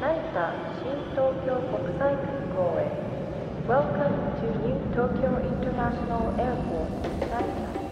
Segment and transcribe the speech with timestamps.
[0.00, 0.52] 成田
[0.82, 2.82] 新東京国際空港へ
[3.66, 6.88] Welcome to New Tokyo International Airport
[7.20, 7.86] 成田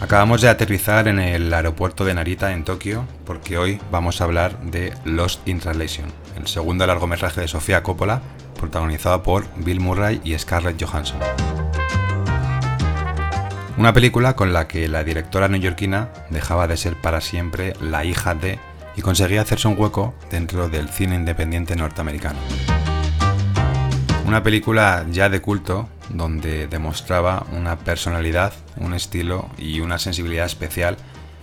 [0.00, 4.60] Acabamos de aterrizar en el aeropuerto de Narita en Tokio porque hoy vamos a hablar
[4.60, 6.06] de Lost in Translation,
[6.36, 8.20] el segundo largometraje de Sofía Coppola,
[8.60, 11.18] protagonizado por Bill Murray y Scarlett Johansson.
[13.79, 18.35] Una película con la que la directora neoyorquina dejaba de ser para siempre la hija
[18.35, 18.59] de
[18.97, 22.39] y conseguía hacerse un hueco dentro del cine independiente norteamericano.
[24.25, 30.97] Una película ya de culto donde demostraba una personalidad, un estilo y una sensibilidad especial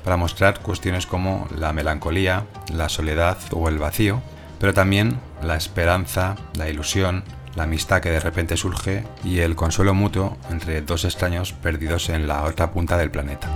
[0.04, 4.20] para mostrar cuestiones como la melancolía, la soledad o el vacío,
[4.60, 7.24] pero también la esperanza, la ilusión,
[7.56, 12.28] la amistad que de repente surge y el consuelo mutuo entre dos extraños perdidos en
[12.28, 13.50] la otra punta del planeta.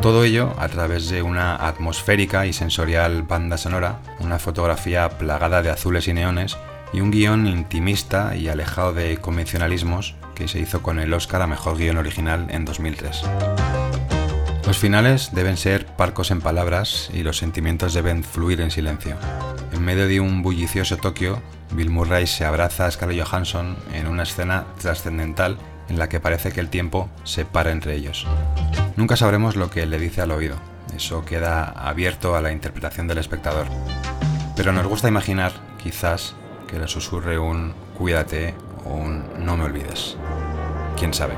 [0.00, 5.68] Todo ello a través de una atmosférica y sensorial banda sonora, una fotografía plagada de
[5.68, 6.56] azules y neones
[6.92, 11.46] y un guion intimista y alejado de convencionalismos que se hizo con el Oscar a
[11.46, 13.24] Mejor Guión Original en 2003.
[14.66, 19.16] Los finales deben ser parcos en palabras y los sentimientos deben fluir en silencio.
[19.72, 24.24] En medio de un bullicioso Tokio, Bill Murray se abraza a Scarlett Johansson en una
[24.24, 25.58] escena trascendental
[25.88, 28.26] en la que parece que el tiempo se para entre ellos.
[28.96, 30.56] Nunca sabremos lo que le dice al oído,
[30.96, 33.66] eso queda abierto a la interpretación del espectador.
[34.56, 35.52] Pero nos gusta imaginar,
[35.82, 36.34] quizás,
[36.68, 40.16] que le susurre un cuídate o un no me olvides.
[40.96, 41.34] ¿Quién sabe?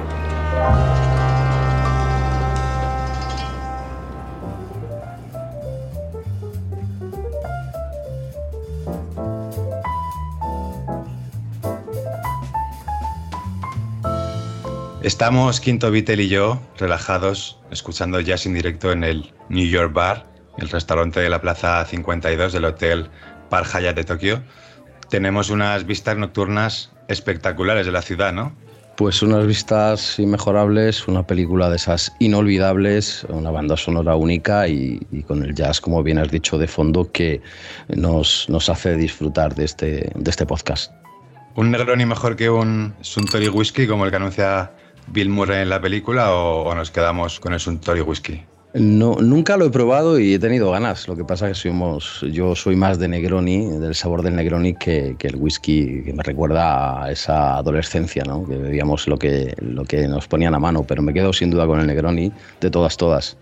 [15.02, 20.24] Estamos Quinto Beatle y yo relajados, escuchando jazz en directo en el New York Bar,
[20.58, 23.10] el restaurante de la Plaza 52 del Hotel
[23.50, 24.44] Park Hyatt de Tokio.
[25.10, 28.54] Tenemos unas vistas nocturnas espectaculares de la ciudad, ¿no?
[28.96, 35.24] Pues unas vistas inmejorables, una película de esas inolvidables, una banda sonora única y, y,
[35.24, 37.42] con el jazz, como bien has dicho, de fondo que
[37.88, 40.92] nos, nos hace disfrutar de este, de este podcast.
[41.56, 44.70] ¿Un Negroni mejor que un Suntory Whisky como el que anuncia
[45.08, 48.44] Bill Murray en la película o, o nos quedamos con el Suntory Whisky?
[48.74, 51.06] No, nunca lo he probado y he tenido ganas.
[51.06, 54.74] Lo que pasa es que somos, yo soy más de Negroni, del sabor del Negroni,
[54.74, 58.46] que, que, el whisky, que me recuerda a esa adolescencia, ¿no?
[58.46, 60.84] que bebíamos lo que, lo que nos ponían a mano.
[60.84, 63.36] Pero me quedo sin duda con el Negroni de todas, todas.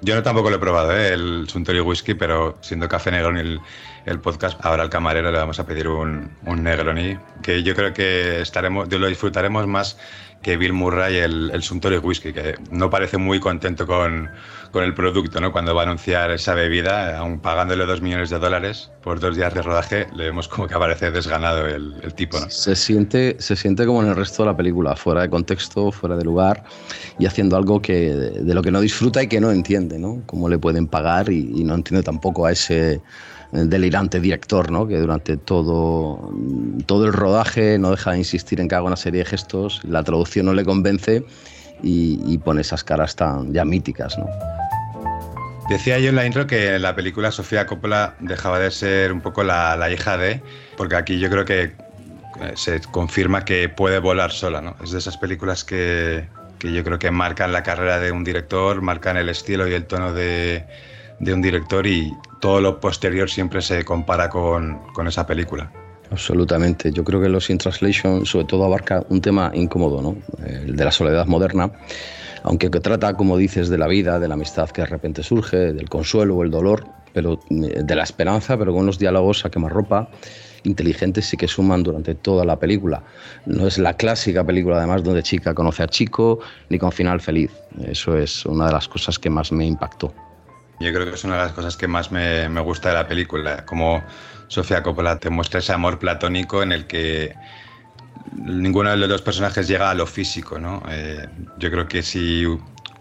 [0.00, 1.12] Yo no tampoco lo he probado, ¿eh?
[1.12, 3.60] el Suntory Whisky, pero siendo Café Negroni el,
[4.06, 7.92] el, podcast, ahora al camarero le vamos a pedir un, un Negroni, que yo creo
[7.92, 9.96] que estaremos, lo disfrutaremos más
[10.42, 14.30] que Bill Murray el, el Suntory Whisky, que no parece muy contento con,
[14.72, 15.52] con, el producto, ¿no?
[15.52, 19.52] Cuando va a anunciar esa bebida, aun pagándole dos millones de dólares por dos días
[19.52, 22.48] de rodaje, le vemos como que aparece desganado el, el tipo, ¿no?
[22.48, 26.16] Se siente, se siente como en el resto de la película, fuera de contexto, fuera
[26.16, 26.64] de lugar
[27.18, 30.22] y haciendo algo que, de lo que no disfruta y que no entiende, ¿no?
[30.24, 33.02] Cómo le pueden pagar y, y no entiende tampoco a ese
[33.52, 34.86] delirante director, ¿no?
[34.86, 36.32] que durante todo,
[36.86, 40.02] todo el rodaje no deja de insistir en que haga una serie de gestos, la
[40.02, 41.24] traducción no le convence
[41.82, 44.18] y, pone esas caras tan ya míticas.
[44.18, 44.28] ¿no?
[45.68, 49.20] Decía yo en la intro que en la película Sofía Coppola dejaba de ser un
[49.20, 50.42] poco la, la hija de,
[50.76, 51.72] porque aquí yo creo que
[52.54, 54.76] se confirma que puede volar sola, ¿no?
[54.82, 56.26] Es de esas películas que,
[56.58, 59.86] que yo creo que marcan la carrera de un director, marcan el estilo y el
[59.86, 60.64] tono de,
[61.18, 65.70] de un director y todo lo posterior siempre se compara con, con, esa película.
[66.10, 66.90] Absolutamente.
[66.90, 70.16] Yo creo que Los in Translation sobre todo abarca un tema incómodo, ¿no?
[70.44, 71.70] el de la soledad moderna,
[72.42, 75.72] aunque que trata, como dices, de la vida, de la amistad que de repente surge,
[75.72, 80.08] del consuelo o el dolor, pero de la esperanza, pero con unos diálogos a quemarropa
[80.62, 83.02] inteligentes y que suman durante toda la película.
[83.46, 87.50] No es la clásica película, además, donde chica conoce a chico, ni con final feliz.
[87.86, 90.12] Eso es una de las cosas que más me impactó.
[90.80, 93.06] Yo creo que es una de las cosas que más me, me gusta de la
[93.06, 94.02] película, como
[94.48, 97.34] Sofía Coppola te muestra ese amor platónico en el que
[98.34, 100.82] ninguno de los dos personajes llega a lo físico, ¿no?
[100.88, 101.28] Eh,
[101.58, 102.46] yo creo que si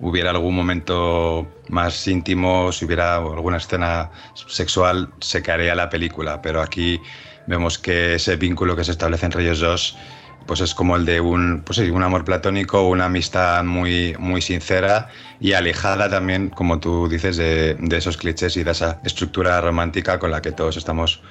[0.02, 6.62] hubiera algún momento más íntimo, si hubiera alguna escena sexual, se caería la película, pero
[6.62, 7.00] aquí
[7.48, 9.98] vemos que ese vínculo que se establece entre ellos dos
[10.45, 14.41] pues es como el de un, pues sí, un amor platónico, una amistad muy, muy
[14.41, 15.09] sincera
[15.39, 20.31] y alejada también, como tú dices, de, esos clichés y de esa estructura romántica con
[20.31, 21.21] la que todos estamos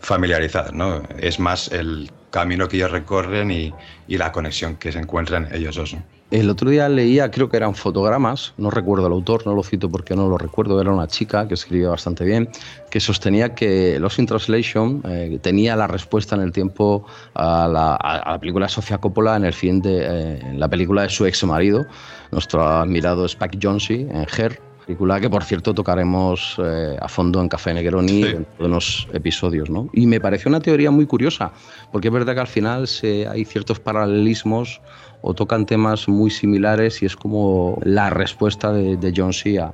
[0.00, 0.72] familiarizados.
[0.72, 1.02] ¿no?
[1.18, 3.72] Es más el camino que ellos recorren y,
[4.08, 5.96] la conexión que se encuentran ellos dos.
[6.30, 9.90] El otro día leía, creo que eran fotogramas, no recuerdo el autor, no lo cito
[9.90, 12.48] porque no lo recuerdo, era una chica que escribía bastante bien,
[12.90, 18.38] que sostenía que Lost in Translation eh, tenía la respuesta en el tiempo a la,
[18.40, 21.84] película de Sofía Coppola en el fin de eh, la película de su ex marido,
[22.32, 27.48] nuestro admirado Spike Jonze en Her, película que por cierto tocaremos eh, a fondo en
[27.48, 29.70] Café Negroni en unos episodios.
[29.70, 29.88] ¿no?
[29.92, 31.52] Y me pareció una teoría muy curiosa,
[31.92, 34.80] porque es verdad que al final se, hay ciertos paralelismos
[35.26, 39.58] o tocan temas muy similares y es como la respuesta de, de John C.
[39.58, 39.72] A,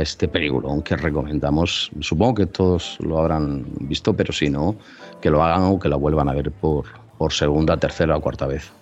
[0.00, 4.74] este película, aunque recomendamos, supongo que todos lo habrán visto, pero si no,
[5.20, 6.84] que lo hagan o que lo vuelvan a ver por,
[7.30, 8.72] segunda, tercera o cuarta vez.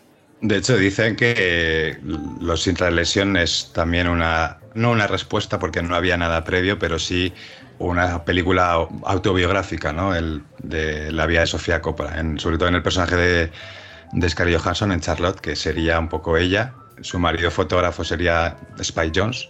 [0.40, 1.98] De hecho, dicen que
[2.40, 7.34] Los Lesión es también una, no una respuesta porque no había nada previo, pero sí
[7.78, 10.14] una película autobiográfica, ¿no?
[10.14, 13.50] El, de la vida de Sofía Coppola, sobre todo en el personaje de,
[14.12, 16.74] de Scarlett Johansson en Charlotte, que sería un poco ella.
[17.00, 19.48] Su marido fotógrafo sería Spike Jones.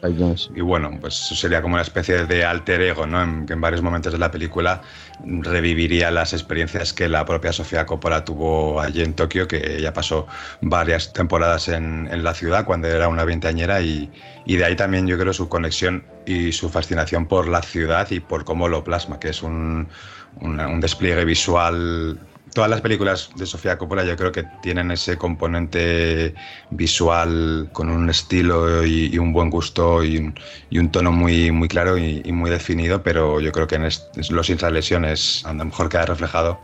[0.56, 3.22] Y bueno, pues sería como una especie de alter ego, ¿no?
[3.22, 4.80] En, que en varios momentos de la película
[5.22, 10.26] reviviría las experiencias que la propia Sofía Coppola tuvo allí en Tokio, que ella pasó
[10.62, 14.10] varias temporadas en, en la ciudad cuando era una veinteañera y,
[14.46, 18.20] y, de ahí también yo creo su conexión y su fascinación por la ciudad y
[18.20, 19.86] por cómo lo plasma, que es un,
[20.40, 22.18] un despliegue visual
[22.54, 26.34] todas las películas de Sofía Coppola yo creo que tienen ese componente
[26.70, 30.32] visual con un estilo y, un buen gusto y
[30.72, 34.58] un, tono muy, muy claro y, muy definido, pero yo creo que en Los Sin
[34.72, 36.58] Lesiones a lo mejor queda reflejado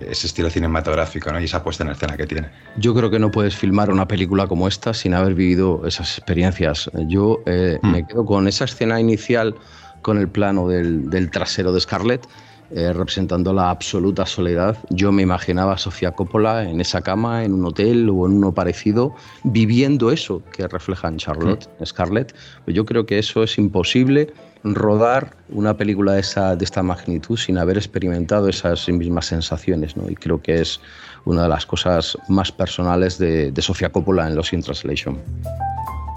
[0.00, 1.40] ese estilo cinematográfico ¿no?
[1.40, 2.48] y esa puesta en escena que tiene.
[2.76, 6.90] Yo creo que no puedes filmar una película como esta sin haber vivido esas experiencias.
[7.06, 9.54] Yo eh, me quedo con esa escena inicial
[10.02, 12.26] con el plano del, del trasero de Scarlett
[12.70, 14.76] eh, representando la absoluta soledad.
[14.90, 18.52] Yo me imaginaba a Sofía Coppola en esa cama, en un hotel o en uno
[18.52, 19.14] parecido,
[19.44, 22.34] viviendo eso que refleja en Charlotte, Scarlett.
[22.66, 24.32] yo creo que eso es imposible
[24.64, 29.96] rodar una película de, esa, de esta magnitud sin haber experimentado esas mismas sensaciones.
[29.96, 30.10] ¿no?
[30.10, 30.80] Y creo que es
[31.24, 35.18] una de las cosas más personales de, de Sofía Coppola en Los In Translation.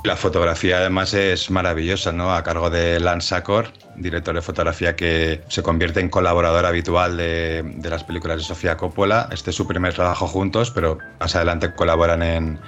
[0.03, 2.33] La fotografía además es maravillosa, ¿no?
[2.33, 7.65] A cargo de Lance Sacor, director de fotografía que se convierte en colaborador habitual de,
[7.83, 9.27] las películas de Sofía Coppola.
[9.29, 12.59] Este es su primer trabajo juntos, pero más adelante colaboran en,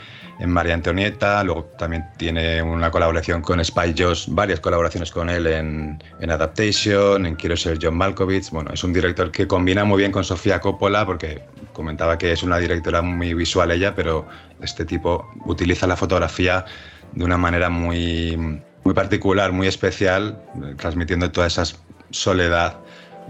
[0.44, 6.04] María Antonieta, luego también tiene una colaboración con Spike Jones, varias colaboraciones con él en,
[6.20, 8.50] en, Adaptation, en Quiero ser John Malkovich.
[8.50, 11.44] Bueno, es un director que combina muy bien con Sofía Coppola porque
[11.74, 14.28] comentaba que es una directora muy visual ella, pero
[14.62, 16.66] este tipo utiliza la fotografía
[17.14, 20.42] de una manera muy, muy particular, muy especial,
[20.78, 21.64] transmitiendo toda esa
[22.10, 22.78] soledad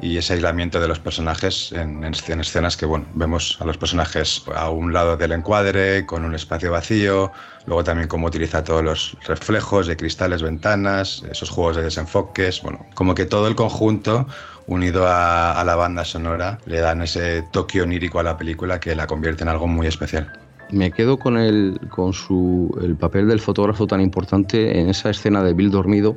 [0.02, 4.70] y ese aislamiento de los personajes en, escenas que bueno, vemos a los personajes a
[4.70, 7.32] un lado del encuadre, con un espacio vacío,
[7.66, 12.86] luego también cómo utiliza todos los reflejos de cristales, ventanas, esos juegos de desenfoques, bueno,
[12.94, 14.28] como que todo el conjunto
[14.68, 18.96] unido a, a la banda sonora le dan ese toque onírico a la película que
[18.96, 20.32] la convierte en algo muy especial
[20.72, 25.44] me quedo con, el, con su, el papel del fotógrafo tan importante en esa escena
[25.44, 26.16] de Bill dormido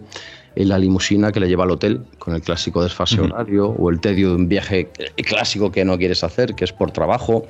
[0.57, 4.01] en la limusina que le lleva al hotel con el clásico desfase horario o el
[4.01, 7.47] tedio de un viaje clásico que no quieres hacer, que es por trabajo.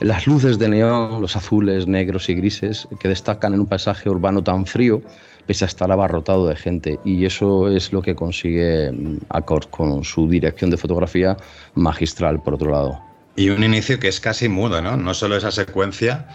[0.00, 4.42] Las luces de neón, los azules, negros y grises que destacan en un paisaje urbano
[4.42, 5.02] tan frío
[5.46, 7.00] pese a estar abarrotado de gente.
[7.04, 11.36] Y eso es lo que consigue mm, Accord con su dirección de fotografía
[11.74, 13.00] magistral, por otro lado.
[13.36, 14.96] Y un inicio que es casi mudo, ¿no?
[14.96, 16.26] No solo esa secuencia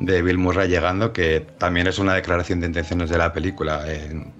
[0.00, 3.84] de Bill Murray llegando, que también es una declaración de intenciones de la película,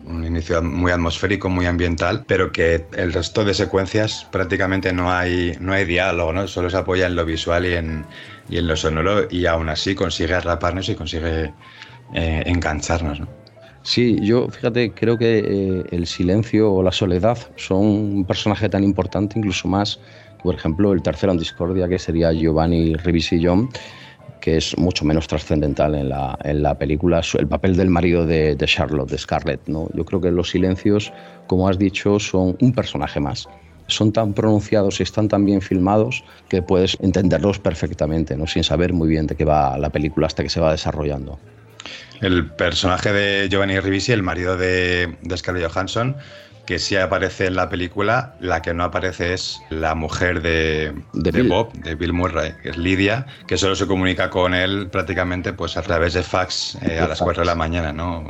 [0.05, 5.57] un inicio muy atmosférico, muy ambiental, pero que el resto de secuencias prácticamente no hay,
[5.61, 6.49] no hay diálogo, ¿no?
[6.49, 8.07] Solo se apoya en lo visual y en,
[8.49, 11.53] y en lo sonoro y aún así consigue atraparnos y consigue
[12.15, 13.29] eh, engancharnos, ¿no?
[13.83, 18.85] Sí, yo fíjate, creo que eh, el silencio o la soledad son un personaje tan
[18.85, 20.01] importante, incluso más
[20.43, 23.69] por ejemplo, el tercero en discordia, que sería Giovanni Ribisi-John,
[24.41, 28.57] que es mucho menos trascendental en la, en la película, el papel del marido de,
[28.57, 29.61] de, Charlotte, de Scarlett.
[29.67, 29.89] ¿no?
[29.95, 31.13] Yo creo que los silencios,
[31.47, 33.49] como has dicho, son un personaje más.
[33.87, 38.47] Son tan pronunciados y están tan bien filmados que puedes entenderlos perfectamente, ¿no?
[38.47, 41.39] sin saber muy bien de qué va la película hasta que se va desarrollando.
[42.21, 46.17] El personaje de Giovanni Ribisi, el marido de, de Scarlett Johansson,
[46.67, 50.93] que sí aparece en la película, la que no aparece es la mujer de,
[51.49, 55.77] Bob, de Bill Murray, que es Lidia, que solo se comunica con él prácticamente pues
[55.77, 58.25] a través de fax eh, a las 4 de la mañana, ¿no?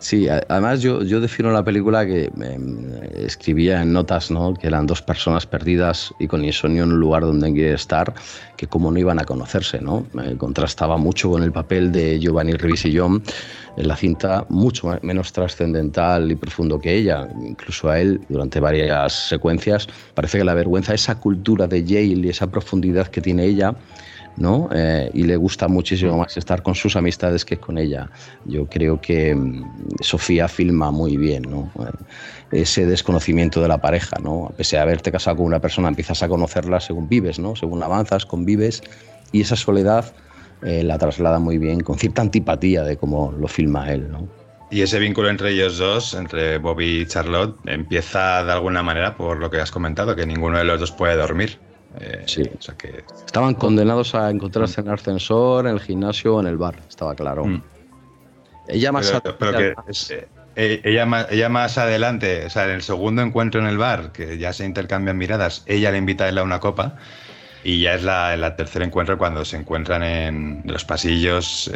[0.00, 4.54] Sí, además yo, yo defino la película que em, escribía en notas, ¿no?
[4.54, 8.14] Que eran dos personas perdidas y con insomnio en un lugar donde quiere estar,
[8.60, 10.06] que como no iban a conocerse, ¿no?
[10.12, 13.22] Me contrastaba mucho con el papel de Giovanni Ribisi-John
[13.78, 17.26] en la cinta, mucho menos trascendental y profundo que ella.
[17.42, 22.28] Incluso a él, durante varias secuencias, parece que la vergüenza, esa cultura de Yale y
[22.28, 23.74] esa profundidad que tiene ella,
[24.36, 24.68] ¿no?
[24.72, 28.10] Eh, y le gusta muchísimo más estar con sus amistades que con ella.
[28.44, 29.64] Yo creo que mm,
[30.00, 31.70] Sofía filma muy bien, ¿no?
[31.82, 31.90] Eh,
[32.62, 34.52] ese desconocimiento de la pareja, ¿no?
[34.56, 37.54] Pese a haberte casado con una persona, empiezas a conocerla según vives, ¿no?
[37.54, 38.49] Según avanzas, convives,
[39.32, 40.12] y esa soledad
[40.62, 44.28] eh, la traslada muy bien, con cierta antipatía de cómo lo filma él, ¿no?
[44.70, 49.38] Y ese vínculo entre ellos dos, entre Bobby y Charlotte, empieza de alguna manera por
[49.38, 51.58] lo que has comentado, que ninguno de los dos puede dormir.
[51.98, 52.42] Eh, sí.
[52.56, 53.04] O sea que...
[53.26, 57.16] Estaban condenados a encontrarse en el ascensor, en el gimnasio o en el bar, estaba
[57.16, 57.44] claro.
[57.46, 57.62] Mm.
[58.68, 63.60] Ella más, eh, eh, ella, más, ella más adelante, o sea, en el segundo encuentro
[63.60, 66.60] en el bar, que ya se intercambian miradas, ella le invita a él a una
[66.60, 66.96] copa.
[67.62, 71.70] Y ya es la, el tercer encuentro cuando se encuentran en los pasillos,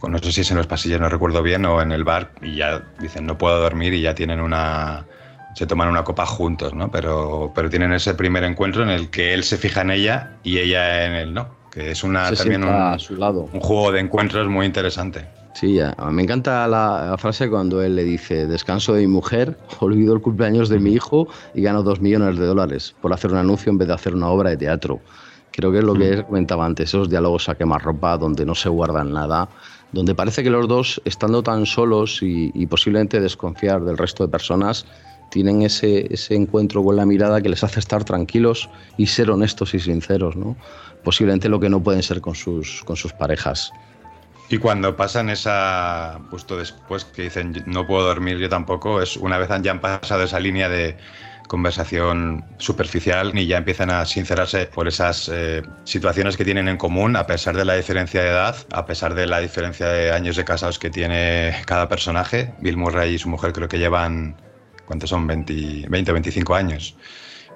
[0.00, 2.32] o no sé si es en los pasillos, no recuerdo bien, o en el bar,
[2.42, 5.06] y ya dicen no puedo dormir y ya tienen una,
[5.54, 6.90] se toman una copa juntos, ¿no?
[6.90, 10.58] Pero, pero tienen ese primer encuentro en el que él se fija en ella y
[10.58, 11.48] ella en él no.
[11.70, 13.48] Que es una, también un, a su lado.
[13.52, 15.26] un juego de encuentros muy interesante.
[15.54, 15.80] Sí,
[16.12, 20.68] me encanta la, frase cuando él le dice, descanso de mi mujer, olvido el cumpleaños
[20.68, 23.88] de mi hijo y gano dos millones de dólares por hacer un anuncio en vez
[23.88, 25.00] de hacer una obra de teatro.
[25.58, 29.12] Creo que es lo que comentaba antes, esos diálogos a quemarropa donde no se guardan
[29.12, 29.48] nada,
[29.90, 34.30] donde parece que los dos, estando tan solos y, y posiblemente desconfiar del resto de
[34.30, 34.86] personas,
[35.32, 39.74] tienen ese, ese, encuentro con la mirada que les hace estar tranquilos y ser honestos
[39.74, 40.56] y sinceros, ¿no?
[41.02, 43.72] Posiblemente lo que no pueden ser con sus, con sus parejas.
[44.50, 49.38] Y cuando pasan esa, justo después que dicen no puedo dormir yo tampoco, es una
[49.38, 50.96] vez ya han pasado esa línea de
[51.48, 57.16] conversación superficial y ya empiezan a sincerarse por esas eh, situaciones que tienen en común,
[57.16, 60.44] a pesar de la diferencia de edad, a pesar de la diferencia de años de
[60.44, 62.54] casados que tiene cada personaje.
[62.60, 64.36] Bill Murray y su mujer creo que llevan
[64.88, 65.26] ¿cuántos son?
[65.26, 66.96] 20, 20 o 25 años.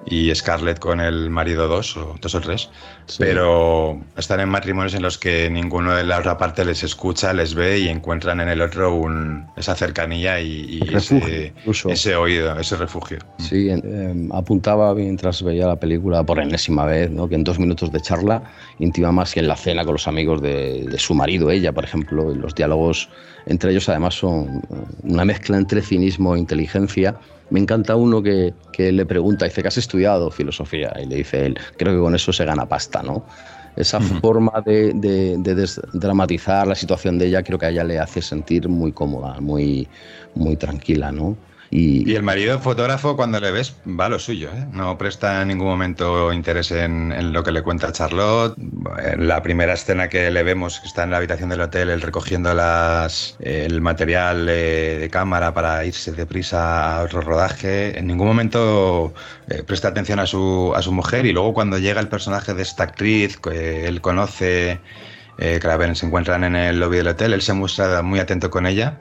[0.05, 2.69] Y Scarlett con el marido dos o dos o tres.
[3.17, 7.53] Pero están en matrimonios en los que ninguno de la otra parte les escucha, les
[7.53, 13.19] ve y encuentran en el otro un, esa cercanía y, ese, oído, ese refugio.
[13.39, 17.27] Sí, em, apuntaba mientras veía la película por enésima vez, ¿no?
[17.27, 18.43] que en dos minutos de charla
[18.79, 21.83] intima más que en la cena con los amigos de, de su marido, ella, por
[21.83, 23.09] ejemplo, y los diálogos
[23.45, 24.61] entre ellos además son
[25.03, 27.15] una mezcla entre cinismo e inteligencia.
[27.49, 31.45] Me encanta uno que, que le pregunta, dice que has estudiado filosofía y le dice
[31.45, 33.25] él, creo que con eso se gana pasta, ¿no?
[33.75, 37.99] Esa forma de, de, de dramatizar la situación de ella creo que a ella le
[37.99, 39.87] hace sentir muy cómoda, muy,
[40.35, 41.35] muy tranquila, ¿no?
[41.75, 44.67] Y, el marido fotógrafo, cuando le ves, va a lo suyo, ¿eh?
[44.71, 48.55] no presta en ningún momento interés en, lo que le cuenta Charlotte.
[49.03, 52.01] En la primera escena que le vemos, que está en la habitación del hotel, él
[52.01, 59.11] recogiendo las, el material de, cámara para irse deprisa a otro rodaje, en ningún momento
[59.49, 61.25] eh, presta atención a su, a su mujer.
[61.25, 64.79] Y luego, cuando llega el personaje de esta actriz, que él conoce,
[65.39, 68.19] eh, que la ven, se encuentran en el lobby del hotel, él se muestra muy
[68.19, 68.99] atento con ella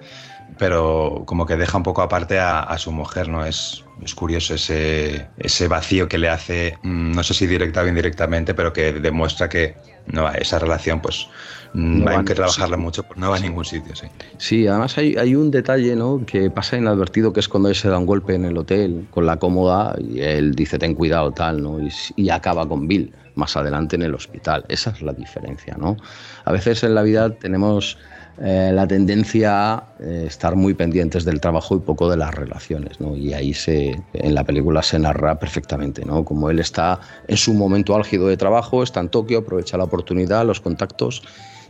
[0.58, 3.44] pero como que deja un poco aparte a, su mujer, ¿no?
[3.44, 7.86] Es, es curioso ese, ese, vacío que le hace, mm, no sé si directa o
[7.86, 11.28] indirectamente, pero que demuestra que no, esa relación pues
[11.74, 13.94] no hay que trabajarla mucho, pues no va a ningún sitio.
[13.96, 14.06] Sí,
[14.38, 16.24] sí además hay, hay, un detalle ¿no?
[16.26, 19.26] que pasa inadvertido, que es cuando él se da un golpe en el hotel con
[19.26, 21.80] la cómoda y él dice ten cuidado tal, ¿no?
[21.80, 24.64] y, y acaba con Bill más adelante en el hospital.
[24.68, 25.76] Esa es la diferencia.
[25.78, 25.96] ¿no?
[26.44, 27.98] A veces en la vida tenemos
[28.40, 32.98] eh, la tendencia a eh, estar muy pendientes del trabajo y poco de las relaciones,
[32.98, 33.14] ¿no?
[33.14, 36.24] Y ahí se, en la película se narra perfectamente, ¿no?
[36.24, 36.98] Como él está
[37.28, 41.22] en su momento álgido de trabajo, está en Tokio, aprovecha la oportunidad, los contactos,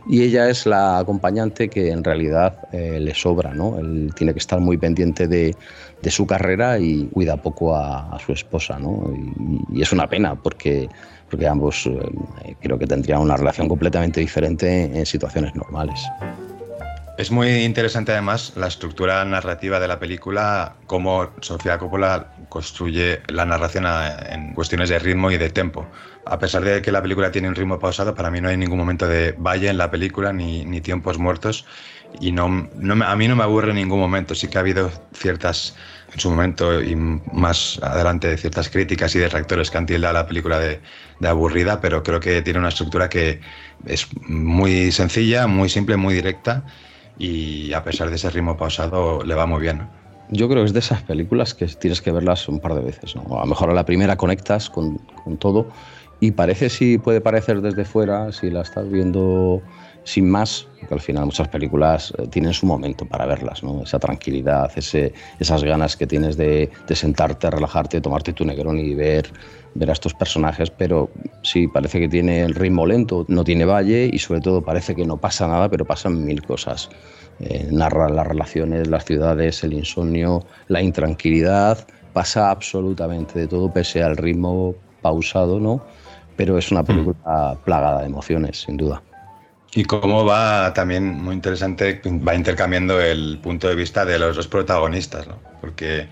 [0.07, 3.77] y ella es la acompañante que en realidad eh, le sobra, ¿no?
[3.77, 5.53] Él tiene que estar muy pendiente de,
[6.01, 9.13] de su carrera y cuida poco a, su esposa, ¿no?
[9.13, 10.87] Y, y, es una pena porque,
[11.29, 11.89] porque ambos
[12.61, 15.99] creo que tendrían una relación completamente diferente en situaciones normales.
[17.15, 23.45] Es muy interesante además la estructura narrativa de la película, cómo Sofía Coppola construye la
[23.45, 23.85] narración
[24.31, 25.85] en cuestiones de ritmo y de tempo.
[26.25, 28.79] A pesar de que la película tiene un ritmo pausado, para mí no hay ningún
[28.79, 31.67] momento de valle en la película ni, ni tiempos muertos
[32.19, 34.33] y no, no, a mí no me aburre en ningún momento.
[34.33, 35.75] Sí que ha habido ciertas,
[36.13, 40.27] en su momento y más adelante, ciertas críticas y detractores que han tildado a la
[40.27, 40.81] película de,
[41.19, 43.39] de aburrida, pero creo que tiene una estructura que
[43.85, 46.65] es muy sencilla, muy simple, muy directa
[47.17, 49.87] y a pesar de ese ritmo pausado le va muy bien.
[50.29, 53.15] Yo creo que es de esas películas que tienes que verlas un par de veces.
[53.15, 53.37] ¿no?
[53.37, 55.67] A lo mejor a la primera conectas con, con todo
[56.19, 59.61] y parece, si puede parecer desde fuera, si la estás viendo
[60.05, 63.83] sin más, porque al final muchas películas eh, tienen su momento para verlas, ¿no?
[63.83, 68.93] esa tranquilidad, ese, esas ganas que tienes de, de, sentarte, relajarte, tomarte tu negrón y
[68.95, 69.29] ver,
[69.75, 71.09] ver a estos personajes, pero
[71.41, 75.05] sí, parece que tiene el ritmo lento, no tiene valle y sobre todo parece que
[75.05, 76.89] no pasa nada, pero pasan mil cosas.
[77.39, 84.03] Eh, narra las relaciones, las ciudades, el insomnio, la intranquilidad, pasa absolutamente de todo pese
[84.03, 85.83] al ritmo pausado, ¿no?
[86.35, 89.01] Pero es una película plagada de emociones, sin duda.
[89.75, 94.47] Y cómo va también muy interesante, va intercambiando el punto de vista de los dos
[94.47, 95.39] protagonistas, ¿no?
[95.61, 96.07] Porque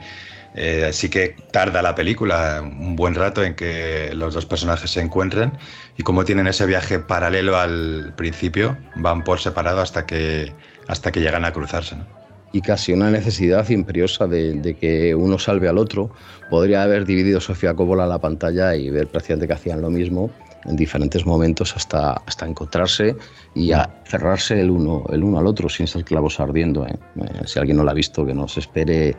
[0.55, 5.01] eh, sí que tarda la película un buen rato en que los dos personajes se
[5.01, 5.53] encuentren
[5.97, 10.51] y cómo tienen ese viaje paralelo al principio, van por separado hasta que,
[10.87, 11.95] hasta que llegan a cruzarse.
[11.95, 12.05] ¿no?
[12.53, 16.11] Y casi una necesidad imperiosa de, de, que uno salve al otro.
[16.49, 20.31] Podría haber dividido Sofía Coppola la pantalla y ver prácticamente que hacían lo mismo
[20.65, 23.15] en diferentes momentos hasta, hasta encontrarse
[23.55, 26.85] y a cerrarse el uno, el uno al otro sin ser clavos ardiendo.
[26.85, 26.95] ¿eh?
[27.21, 29.15] Eh, si alguien no lo ha visto, que no se espere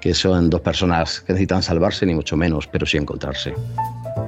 [0.00, 3.54] que son dos personas que necesitan salvarse, ni mucho menos, pero sí encontrarse.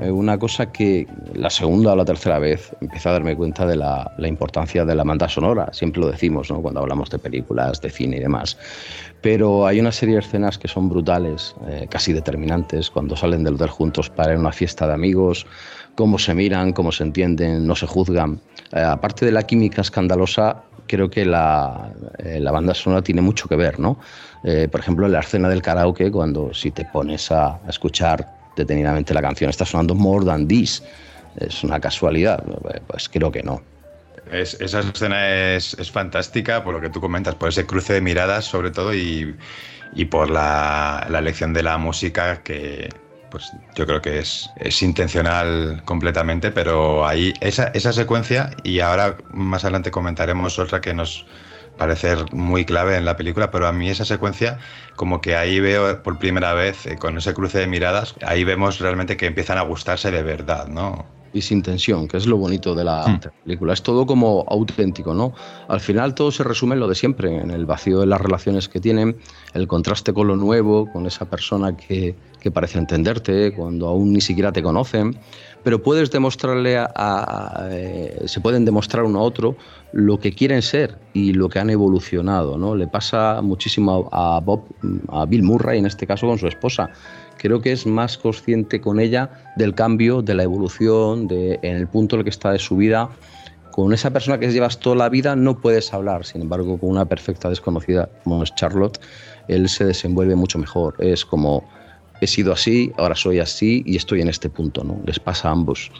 [0.00, 3.76] Eh, una cosa que la segunda o la tercera vez empecé a darme cuenta de
[3.76, 6.62] la, la importancia de la banda sonora, siempre lo decimos ¿no?
[6.62, 8.56] cuando hablamos de películas, de cine y demás,
[9.20, 13.54] pero hay una serie de escenas que son brutales, eh, casi determinantes, cuando salen del
[13.54, 15.46] hotel juntos para ir a una fiesta de amigos,
[16.00, 18.40] cómo se miran, cómo se entienden, no se juzgan.
[18.72, 23.46] Eh, aparte de la química escandalosa, creo que la, eh, la, banda sonora tiene mucho
[23.46, 23.98] que ver, ¿no?
[24.42, 28.26] Eh, por ejemplo, en la escena del karaoke, cuando si te pones a, a, escuchar
[28.56, 30.82] detenidamente la canción, está sonando More Than This.
[31.36, 32.42] ¿Es una casualidad?
[32.86, 33.60] Pues creo que no.
[34.32, 38.00] Es, esa escena es, es, fantástica por lo que tú comentas, por ese cruce de
[38.00, 39.36] miradas sobre todo y,
[39.94, 42.88] y por la, la elección de la música que,
[43.30, 49.16] pues yo creo que es, es intencional completamente, pero ahí esa, esa secuencia, y ahora
[49.32, 51.26] más adelante comentaremos otra que nos
[51.76, 54.58] parece muy clave en la película, pero a mí esa secuencia,
[54.96, 58.80] como que ahí veo por primera vez, eh, con ese cruce de miradas, ahí vemos
[58.80, 61.19] realmente que empiezan a gustarse de verdad, ¿no?
[61.32, 63.44] Y sin tensión, que es lo bonito de la mm.
[63.44, 63.72] película.
[63.72, 65.32] Es todo como auténtico, ¿no?
[65.68, 68.68] Al final todo se resume en lo de siempre, en el vacío de las relaciones
[68.68, 69.16] que tienen,
[69.54, 74.20] el contraste con lo nuevo, con esa persona que, que parece entenderte, cuando aún ni
[74.20, 75.16] siquiera te conocen,
[75.62, 79.56] pero puedes demostrarle a, a, a eh, se pueden demostrar uno a otro
[79.92, 82.74] lo que quieren ser y lo que han evolucionado, ¿no?
[82.74, 84.64] Le pasa muchísimo a Bob,
[85.08, 86.90] a Bill Murray en este caso con su esposa,
[87.40, 91.88] creo que es más consciente con ella del cambio, de la evolución, de, en el
[91.88, 93.08] punto en el que está de su vida.
[93.72, 97.06] Con esa persona que llevas toda la vida no puedes hablar, sin embargo, con una
[97.06, 99.00] perfecta desconocida como es Charlotte,
[99.48, 100.96] él se desenvuelve mucho mejor.
[100.98, 101.66] Es como,
[102.20, 105.00] he sido así, ahora soy así y estoy en este punto, ¿no?
[105.06, 105.90] Les pasa a ambos.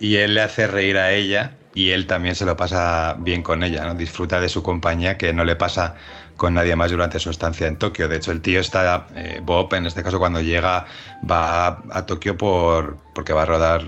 [0.00, 3.62] Y él le hace reír a ella y él también se lo pasa bien con
[3.62, 3.94] ella, ¿no?
[3.94, 5.94] Disfruta de su compañía que no le pasa
[6.40, 8.08] con nadie más durante su estancia en Tokio.
[8.08, 10.86] De hecho, el tío está, eh, Bob, en este caso, cuando llega,
[11.30, 13.82] va a, a Tokio por, porque va a rodar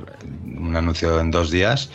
[0.45, 1.89] un anuncio en dos días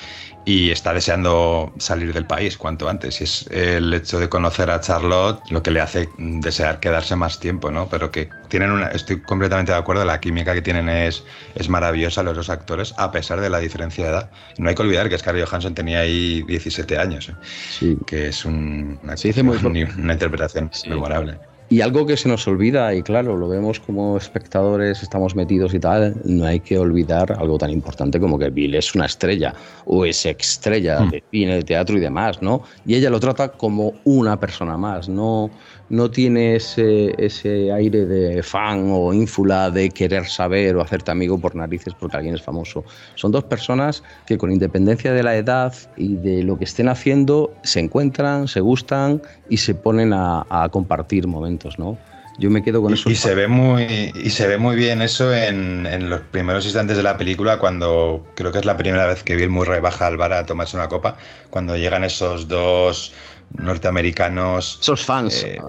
[0.48, 3.20] y está deseando salir del país cuanto antes.
[3.20, 7.42] Y es el hecho de conocer a Charlotte lo que le hace desear quedarse más
[7.42, 7.90] tiempo, ¿no?
[7.90, 8.88] Pero que tienen una.
[8.88, 13.12] Estoy completamente de acuerdo, la química que tienen es, es maravillosa los dos actores, a
[13.12, 14.32] pesar de la diferencia de edad.
[14.58, 17.36] No hay que olvidar que Scarlett Johansson tenía ahí 17 años, ¿eh?
[17.70, 17.98] sí.
[18.08, 19.58] que es un, una, dice muy
[19.98, 20.88] una interpretación sí.
[20.88, 21.38] memorable.
[21.70, 25.80] Y algo que se nos olvida, y claro, lo vemos como espectadores, estamos metidos y
[25.80, 29.54] tal, no hay que olvidar algo tan importante como que Bill es una estrella,
[29.84, 31.10] o es estrella mm.
[31.10, 32.62] de cine, de teatro y demás, ¿no?
[32.86, 35.52] Y ella lo trata como una persona más, no,
[35.90, 41.38] no tiene ese, ese aire de fan o ínfula de querer saber o hacerte amigo
[41.38, 42.84] por narices porque alguien es famoso.
[43.16, 47.54] Son dos personas que con independencia de la edad y de lo que estén haciendo,
[47.64, 51.57] se encuentran, se gustan y se ponen a, a compartir momentos.
[51.78, 51.98] ¿No?
[52.40, 53.10] Yo me quedo con eso.
[53.10, 56.66] Y, y se ve muy y se ve muy bien eso en, en, los primeros
[56.66, 60.06] instantes de la película cuando creo que es la primera vez que Bill Murray baja
[60.06, 61.18] al bar a tomarse una copa
[61.50, 63.12] cuando llegan esos dos
[63.54, 64.80] norteamericanos.
[64.82, 65.44] Esos fans.
[65.44, 65.60] Eh,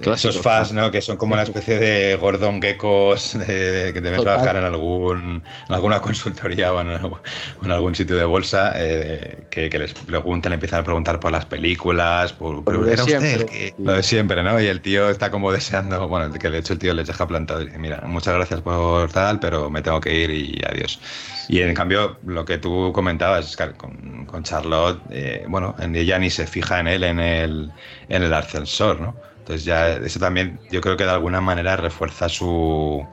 [0.00, 0.90] esos fans, ¿no?
[0.90, 6.00] Que son como una especie de gordon geckos que deben trabajar en algún en alguna
[6.00, 10.84] consultoría o en, en algún sitio de bolsa eh, que, que, les preguntan, empiezan a
[10.84, 14.60] preguntar por las películas, por, por lo, de siempre, que, lo de siempre, ¿no?
[14.60, 17.62] Y el tío está como deseando, bueno, que de hecho el tío les deja plantado
[17.62, 21.00] y dice, mira, muchas gracias por tal, pero me tengo que ir y adiós.
[21.48, 26.46] Y en cambio, lo que tú comentabas, con, con Charlotte, eh, bueno, ella ni se
[26.46, 27.72] fija en él en el,
[28.08, 29.14] en el ascensor, ¿no?
[29.38, 33.04] Entonces ya eso también yo creo que de alguna manera refuerza su,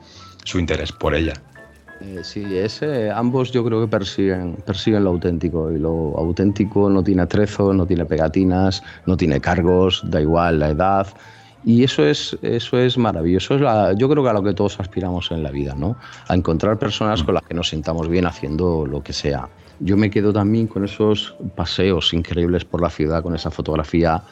[0.44, 1.32] su interés por ella.
[2.00, 7.02] Eh, sí, ese, ambos yo creo que persiguen, persiguen lo auténtico y lo auténtico no
[7.02, 11.06] tiene atrezo, no tiene pegatinas, no tiene cargos, da igual la edad.
[11.64, 13.54] Y eso es, eso es maravilloso.
[13.54, 15.96] Es la, yo creo que a lo que todos aspiramos en la vida, ¿no?
[16.28, 19.48] A encontrar personas con las que nos sintamos bien haciendo lo que sea.
[19.80, 24.22] Yo me quedo también con esos paseos increíbles por la ciudad, con esa fotografía,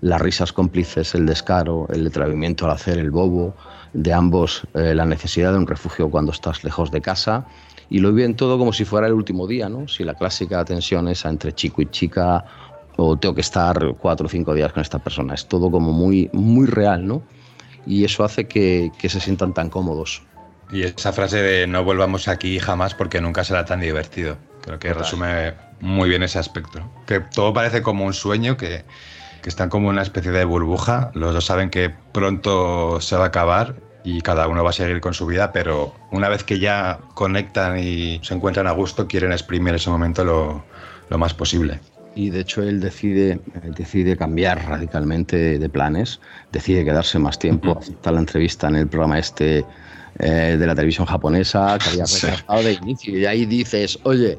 [0.00, 3.54] las risas cómplices, el descaro, el atrevimiento al hacer el bobo,
[3.92, 7.46] de ambos eh, la necesidad de un refugio cuando estás lejos de casa
[7.88, 9.88] y lo viven todo como si fuera el último día, ¿no?
[9.88, 12.44] Si la clásica tensión esa entre chico y chica
[12.96, 16.30] o tengo que estar cuatro o cinco días con esta persona, es todo como muy,
[16.32, 17.22] muy real, ¿no?
[17.86, 20.22] Y eso hace que, que se sientan tan cómodos.
[20.72, 24.94] Y esa frase de no volvamos aquí jamás porque nunca será tan divertido, creo que
[24.94, 26.88] resume muy bien ese aspecto.
[27.06, 28.84] Que todo parece como un sueño que
[29.42, 31.10] que están como una especie de burbuja.
[31.14, 35.00] Los dos saben que pronto se va a acabar y cada uno va a seguir
[35.00, 39.32] con su vida, pero una vez que ya conectan y se encuentran a gusto, quieren
[39.32, 40.64] exprimir ese momento lo,
[41.08, 41.80] lo más posible.
[42.14, 43.40] Y de hecho él decide,
[43.76, 49.18] decide cambiar radicalmente de planes, decide quedarse más tiempo, aceptar la entrevista en el programa
[49.18, 49.64] este
[50.18, 53.18] eh, de la televisión japonesa que había rechazado de inicio.
[53.18, 54.38] Y ahí dices, oye,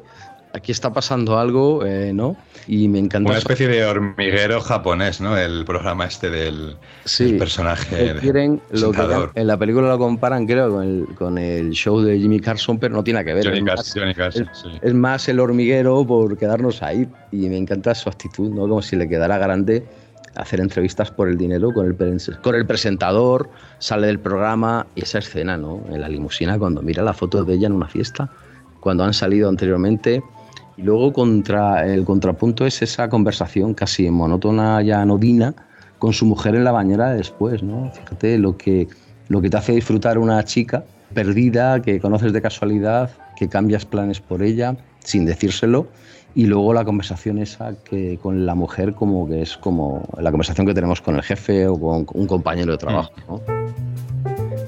[0.53, 2.35] aquí está pasando algo, eh, ¿no?
[2.67, 3.29] Y me encanta.
[3.29, 5.37] Una especie de hormiguero japonés, ¿no?
[5.37, 6.77] El programa este del,
[7.37, 8.15] personaje.
[8.19, 9.01] quieren, lo que
[9.35, 12.93] en la película lo comparan, creo, con el, con el, show de Jimmy Carson, pero
[12.93, 13.47] no tiene que ver.
[13.47, 17.07] Johnny Carson, es, es, más el hormiguero por quedarnos ahí.
[17.31, 18.61] Y me encanta su actitud, ¿no?
[18.67, 19.83] Como si le quedara grande
[20.35, 21.95] hacer entrevistas por el dinero con el,
[22.41, 25.83] con el presentador, sale del programa y esa escena, ¿no?
[25.89, 28.29] En la limusina, cuando mira la foto de ella en una fiesta,
[28.79, 30.23] cuando han salido anteriormente
[30.77, 35.53] y luego contra, el contrapunto es esa conversación casi monótona ya anodina
[35.99, 37.91] con su mujer en la bañera después, ¿no?
[37.91, 38.87] Fíjate lo que,
[39.27, 44.19] lo que te hace disfrutar una chica perdida, que conoces de casualidad, que cambias planes
[44.19, 45.87] por ella sin decírselo
[46.35, 50.65] y luego la conversación esa que con la mujer como que es como la conversación
[50.65, 53.41] que tenemos con el jefe o con un compañero de trabajo, ¿no?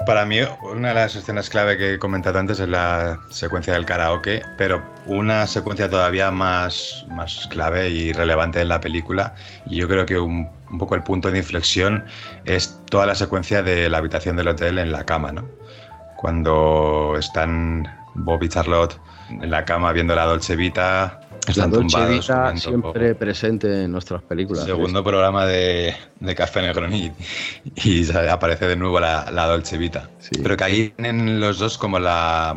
[0.05, 3.85] Para mí, una de las escenas clave que he comentado antes es la secuencia del
[3.85, 9.33] karaoke, pero una secuencia todavía más, más clave y relevante en la película,
[9.65, 12.03] y yo creo que un, poco el punto de inflexión
[12.43, 15.47] es toda la secuencia de la habitación del hotel en la cama, ¿no?
[16.17, 18.99] Cuando están Bob y Charlotte
[19.29, 21.21] en la cama viendo la Dolce Vita,
[21.55, 24.65] la Dolce Vita siempre presente en nuestras películas.
[24.65, 27.11] Segundo programa de, de Café Negroni
[27.75, 30.09] y, aparece de nuevo la, la Dolce Vita.
[30.41, 32.55] Pero que ahí tienen los dos como la,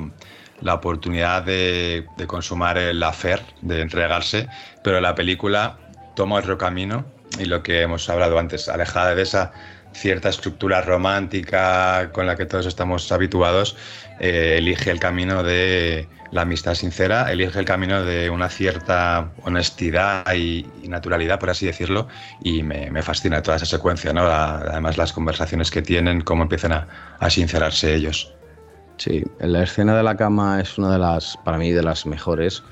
[0.61, 4.49] la oportunidad de, de, consumar el afer, de entregarse,
[4.83, 5.79] pero la película
[6.15, 7.05] toma otro camino
[7.39, 9.53] y lo que hemos hablado antes, alejada de esa
[9.97, 13.77] cierta estructura romántica con la que todos estamos habituados,
[14.21, 20.35] eh, elige el camino de la amistad sincera, elige el camino de una cierta honestidad
[20.35, 22.09] y, naturalidad, por así decirlo,
[22.43, 24.23] y me, fascina toda esa secuencia, ¿no?
[24.23, 28.33] además las conversaciones que tienen, cómo empiezan a, sincerarse ellos.
[28.99, 32.63] Sí, la escena de la cama es una de las, para mí, de las mejores.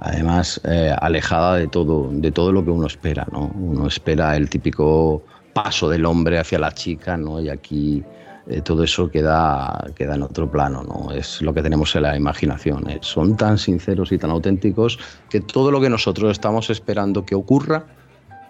[0.00, 3.52] Además, eh, alejada de todo, de todo lo que uno espera, ¿no?
[3.54, 7.40] Uno espera el típico paso del hombre hacia la chica, ¿no?
[7.40, 8.02] Y aquí
[8.48, 11.12] eh, todo eso queda, queda en otro plano, ¿no?
[11.12, 12.90] Es lo que tenemos en la imaginación.
[12.90, 12.98] ¿eh?
[13.00, 14.98] Son tan sinceros y tan auténticos
[15.30, 17.84] que todo lo que nosotros estamos esperando que ocurra,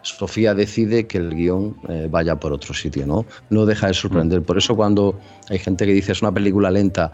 [0.02, 3.24] Sofía decide que el guion eh, vaya por otro sitio, ¿no?
[3.50, 4.42] No deja de sorprender.
[4.42, 7.12] Por eso cuando hay gente que dice es una película lenta,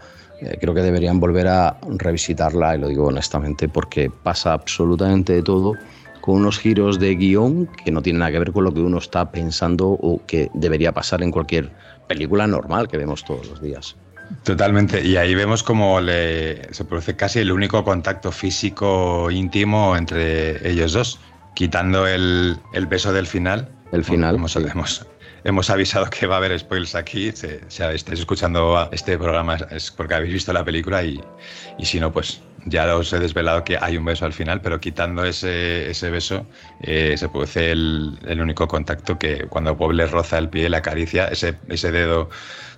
[0.59, 5.73] creo que deberían volver a revisitarla, y lo digo honestamente, porque pasa absolutamente de todo
[6.21, 8.97] con unos giros de guion que no tienen nada que ver con lo que uno
[8.97, 11.71] está pensando o que debería pasar en cualquier
[12.07, 13.95] película normal que vemos todos los días.
[14.43, 20.93] Totalmente, y ahí vemos como se produce casi el único contacto físico íntimo entre ellos
[20.93, 21.19] dos,
[21.55, 23.69] quitando el, beso del final.
[23.91, 24.35] El final.
[24.35, 25.05] Como sabemos,
[25.43, 27.31] hemos avisado que va a haber spoilers aquí.
[27.31, 31.19] Si, estáis escuchando este programa es porque habéis visto la película y,
[31.79, 34.79] y, si no, pues ya os he desvelado que hay un beso al final, pero
[34.79, 36.45] quitando ese, ese beso
[36.81, 40.77] eh, se produce el, el, único contacto que cuando Bob le roza el pie, le
[40.77, 42.29] acaricia, ese, ese dedo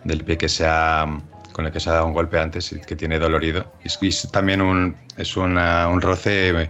[0.03, 1.05] del pie que se ha,
[1.51, 3.71] con el que se ha dado un golpe antes y que tiene dolorido.
[3.83, 3.99] Es,
[4.31, 6.69] también un, es una, un roce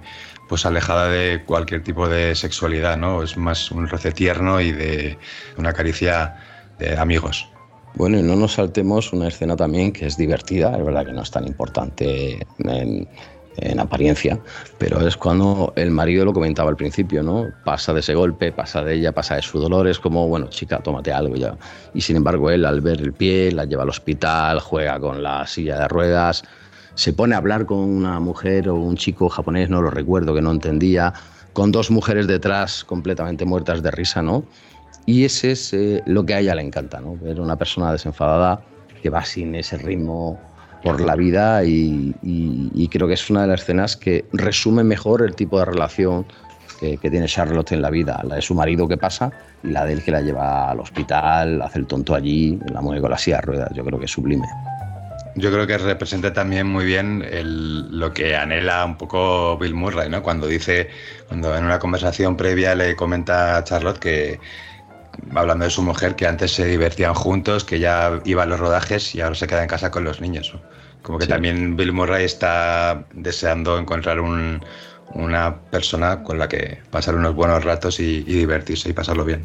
[0.49, 3.23] pues alejada de cualquier tipo de sexualidad, ¿no?
[3.23, 5.17] Es más un roce tierno y de
[5.57, 6.35] una caricia
[6.77, 7.47] de amigos.
[7.95, 11.21] Bueno, y no nos saltemos una escena también que es divertida, es verdad que no
[11.21, 13.07] es tan importante en,
[13.57, 14.39] en apariencia,
[14.77, 17.47] pero es cuando el marido lo comentaba al principio, ¿no?
[17.63, 20.79] Pasa de ese golpe, pasa de ella, pasa de su dolor, es como, bueno, chica,
[20.79, 21.57] tómate algo ya.
[21.93, 25.45] Y sin embargo, él al ver el pie, la lleva al hospital, juega con la
[25.47, 26.43] silla de ruedas,
[26.95, 30.41] se pone a hablar con una mujer o un chico japonés, no lo recuerdo, que
[30.41, 31.13] no entendía,
[31.53, 34.45] con dos mujeres detrás completamente muertas de risa, ¿no?
[35.11, 37.17] Y ese es eh, lo que a ella le encanta, ¿no?
[37.17, 38.61] Ver una persona desenfadada
[39.03, 40.39] que va sin ese ritmo
[40.85, 42.15] por la vida y,
[42.89, 46.25] creo que es una de las escenas que resume mejor el tipo de relación
[46.79, 49.31] que, tiene Charlotte en la vida, la de su marido que pasa
[49.63, 53.01] y la de él que la lleva al hospital, hace el tonto allí, la mueve
[53.01, 54.47] con la silla de ruedas, yo creo que es sublime.
[55.35, 57.25] Yo creo que representa también muy bien
[57.91, 60.23] lo que anhela un poco Bill Murray, ¿no?
[60.23, 60.89] Cuando dice,
[61.27, 64.39] cuando en una conversación previa le comenta a Charlotte que,
[65.35, 69.15] hablando de su mujer, que antes se divertían juntos, que ya iba a los rodajes
[69.15, 70.53] y ahora se queda en casa con los niños.
[71.01, 77.35] Como que también Bill Murray está deseando encontrar una persona con la que pasar unos
[77.35, 79.43] buenos ratos y, divertirse y pasarlo bien.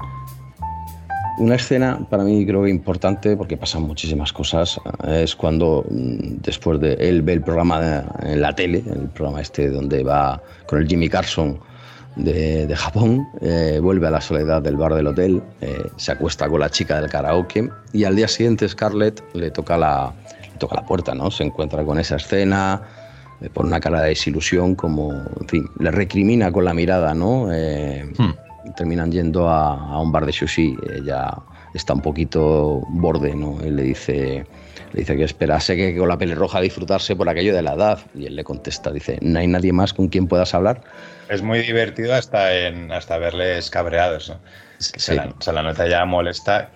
[1.39, 6.81] Una escena para mí creo que importante porque pasan muchísimas cosas es cuando mm, después
[6.81, 10.89] de él ve el programa en la tele, el programa este donde va con el
[10.89, 11.61] Jimmy Carson
[12.17, 16.61] de, Japón, eh, vuelve a la soledad del bar del hotel, eh, se acuesta con
[16.61, 20.13] la chica del karaoke y al día siguiente Scarlett le toca la,
[20.59, 21.31] toca la puerta, ¿no?
[21.31, 22.83] Se encuentra con esa escena,
[23.41, 27.53] le pone una cara de desilusión, como, en fin, le recrimina con la mirada, ¿no?
[27.53, 28.73] Eh, hmm.
[28.77, 31.35] Terminan yendo a, un bar de sushi, ella
[31.75, 33.61] está un poquito borde, ¿no?
[33.61, 34.47] Él le dice,
[34.93, 38.27] le dice que esperase que con la pelirroja disfrutarse por aquello de la edad y
[38.27, 40.81] él le contesta, dice, no hay nadie más con quien puedas hablar.
[41.29, 44.41] Es muy divertido hasta en hasta verles cabreados, ¿no?
[44.79, 46.71] Se, la, la, nota ya molesta.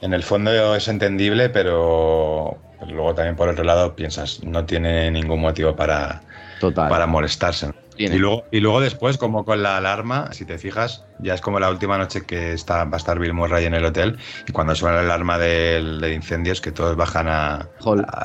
[0.00, 5.40] En el fondo es entendible, pero, luego también por otro lado piensas, no tiene ningún
[5.40, 6.22] motivo para,
[6.74, 7.72] para molestarse.
[7.98, 11.58] Y luego, y luego después, como con la alarma, si te fijas, ya es como
[11.58, 14.74] la última noche que está, va a estar Bill Murray en el hotel y cuando
[14.74, 17.68] suena la alarma de, de incendios que todos bajan a,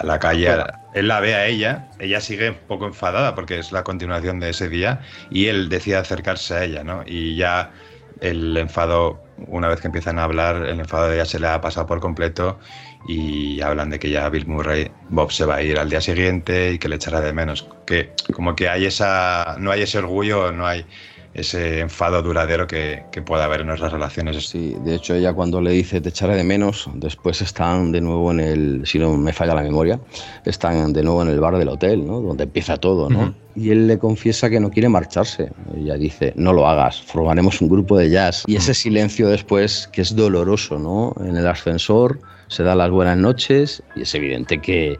[0.03, 0.57] la calle.
[0.93, 4.49] Él la ve a ella, ella sigue un poco enfadada porque es la continuación de
[4.49, 7.03] ese día y él decide acercarse a ella, ¿no?
[7.05, 7.71] Y ya
[8.19, 11.61] el enfado, una vez que empiezan a hablar, el enfado de ella se le ha
[11.61, 12.59] pasado por completo
[13.07, 16.73] y hablan de que ya Bill Murray, Bob se va a ir al día siguiente
[16.73, 17.67] y que le echará de menos.
[17.85, 20.85] Que como que hay esa, no hay ese orgullo, no hay
[21.33, 24.49] ese enfado duradero que, que pueda haber en nuestras relaciones.
[24.49, 28.31] Sí, de hecho ella cuando le dice te echaré de menos, después están de nuevo
[28.31, 29.99] en el, si no me falla la memoria,
[30.45, 32.19] están de nuevo en el bar del hotel, ¿no?
[32.19, 33.33] Donde empieza todo, ¿no?
[33.55, 35.51] Y él le confiesa que no quiere marcharse.
[35.75, 38.43] Ella dice, no lo hagas, formaremos un grupo de jazz.
[38.47, 41.13] Y ese silencio después, que es doloroso, ¿no?
[41.25, 44.99] En el ascensor se da las buenas noches y es evidente que,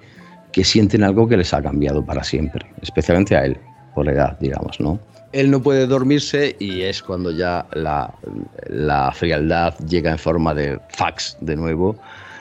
[0.52, 3.58] que sienten algo que les ha cambiado para siempre, especialmente a él,
[3.94, 5.00] por edad, digamos, ¿no?
[5.34, 8.14] Él no puede dormirse y es cuando ya la,
[8.68, 11.96] la frialdad llega en forma de fax de nuevo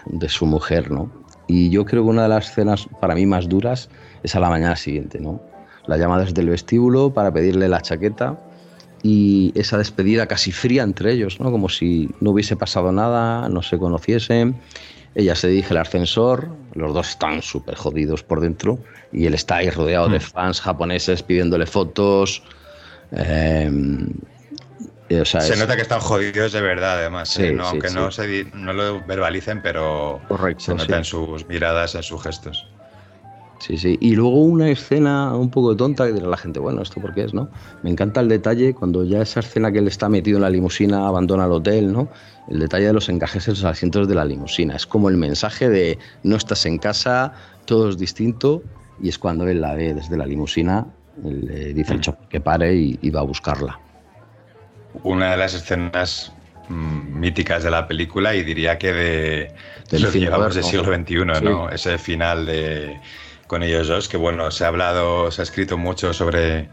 [0.07, 1.11] de su mujer, ¿no?
[1.46, 3.88] Y yo creo que una de las escenas para mí más duras
[4.22, 5.40] es a la mañana siguiente, ¿no?
[5.87, 8.38] La llama desde el vestíbulo para pedirle la chaqueta
[9.03, 11.50] y esa despedida casi fría entre ellos, ¿no?
[11.50, 14.61] Como si no hubiese pasado nada, no se conociesen
[15.14, 18.79] ella se dirige al ascensor, los dos están súper jodidos por dentro
[19.12, 20.22] y él está ahí rodeado de hmm.
[20.22, 22.42] fans japoneses pidiéndole fotos.
[23.12, 24.08] Em,
[25.24, 27.56] se nota que están jodidos de verdad, además, ¿eh?
[27.60, 30.20] aunque No, se, no lo verbalicen, pero
[30.58, 32.68] se nota en sus miradas, en sus gestos.
[33.58, 33.98] Sí, sí.
[34.00, 37.24] Y luego una escena un poco tonta que dirá la gente, bueno, ¿esto por qué
[37.24, 37.50] es, no?
[37.82, 41.06] Me encanta el detalle cuando ya esa escena que él está metido en la limusina
[41.06, 42.08] abandona el hotel, ¿no?
[42.48, 44.76] El detalle de los encajes en los asientos de la limusina.
[44.76, 47.34] Es como el mensaje de no estás en casa,
[47.66, 48.62] todo es distinto,
[49.02, 50.86] y es cuando él la ve desde la limusina,
[51.24, 52.00] le dice mm.
[52.00, 53.78] chofer que pare y, va a buscarla.
[55.02, 56.33] Una de las escenas
[56.68, 59.54] mm, míticas de la película y diría que de,
[59.90, 61.70] de los llevamos del siglo XXI, ¿no?
[61.70, 62.98] Ese final de
[63.50, 66.68] con ellos dos, que bueno, se ha hablado, se ha escrito mucho sobre,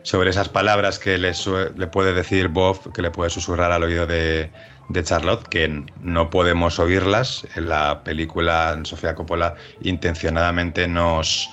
[0.00, 1.32] sobre esas palabras que le,
[1.76, 4.50] le puede decir Bob, que le puede susurrar al oído de,
[4.88, 7.46] de Charlotte, que no podemos oírlas.
[7.54, 11.50] En la película, Sofía Coppola intencionadamente nos,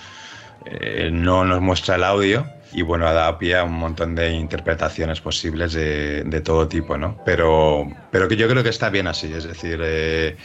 [0.65, 5.21] eh, no nos muestra el audio y bueno, da pie a un montón de interpretaciones
[5.21, 7.17] posibles de, de, todo tipo, ¿no?
[7.25, 10.37] Pero, pero que yo creo que está bien así, es decir, eh,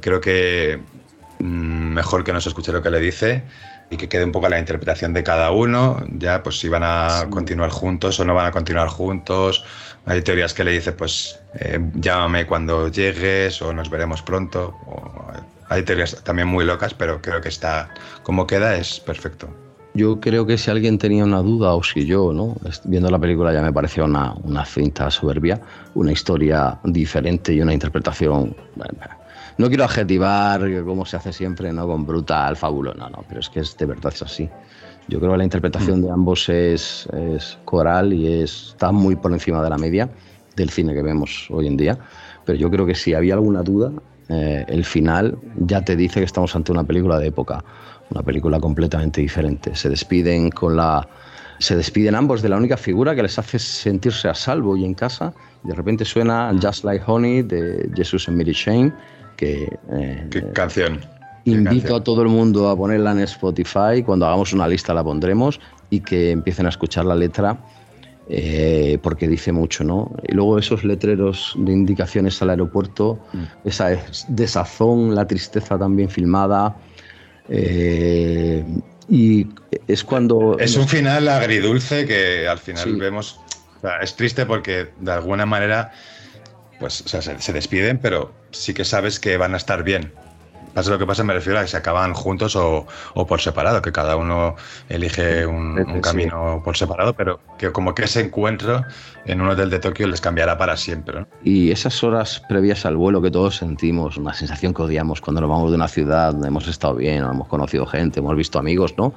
[0.00, 0.80] creo que
[1.40, 3.42] mm, mejor que no se escuche lo que le dice
[3.90, 7.26] y que quede un poco la interpretación de cada uno, ya pues si van a
[7.30, 9.64] continuar juntos o no van a continuar juntos.
[10.06, 14.78] Hay teorías que le dice pues eh, llámame cuando llegues o nos veremos pronto.
[15.68, 17.88] Hay teorías también muy locas, pero creo que está
[18.22, 19.48] como queda es perfecto.
[19.96, 22.56] Yo creo que si alguien tenía una duda, o si yo, ¿no?
[22.84, 25.60] viendo la película ya me pareció una, una cinta soberbia,
[25.94, 28.56] una historia diferente y una interpretación...
[29.56, 31.86] No quiero adjetivar como se hace siempre, ¿no?
[31.86, 34.50] Con brutal, fabuloso, no, no, pero es que es, de verdad es así.
[35.06, 39.62] Yo creo que la interpretación de ambos es, es coral y está muy por encima
[39.62, 40.08] de la media
[40.56, 41.98] del cine que vemos hoy en día.
[42.44, 43.92] Pero yo creo que si había alguna duda,
[44.28, 47.64] eh, el final ya te dice que estamos ante una película de época
[48.10, 49.74] una película completamente diferente.
[49.74, 51.06] Se despiden con la
[51.58, 54.94] se despiden ambos de la única figura que les hace sentirse a salvo y en
[54.94, 55.32] casa.
[55.62, 58.92] de repente suena Just Like Honey de Jesus and Mary Chain,
[59.36, 61.00] que eh, ¿Qué canción?
[61.44, 64.02] Invito a todo el mundo a ponerla en Spotify.
[64.04, 65.60] Cuando hagamos una lista la pondremos
[65.90, 67.58] y que empiecen a escuchar la letra
[68.28, 70.10] eh, porque dice mucho, ¿no?
[70.26, 73.42] Y luego esos letreros de indicaciones al aeropuerto, mm.
[73.64, 76.76] esa desazón, la tristeza también filmada.
[77.48, 78.64] Eh,
[79.08, 79.46] y
[79.86, 80.56] es cuando...
[80.58, 83.40] Es un final agridulce que al final vemos...
[84.00, 85.92] es triste porque de alguna manera
[86.80, 90.12] pues se, despiden, pero sí que sabes que van a estar bien.
[90.74, 92.84] Pasa lo que pasa, me refiero a que se acaban juntos o,
[93.28, 94.56] por separado, que cada uno
[94.88, 98.82] elige un, camino por separado, pero que como que ese encuentro
[99.24, 101.26] en un hotel de Tokio les cambiará para siempre.
[101.44, 105.48] Y esas horas previas al vuelo que todos sentimos, una sensación que odiamos cuando nos
[105.48, 109.14] vamos de una ciudad donde hemos estado bien, hemos conocido gente, hemos visto amigos, ¿no?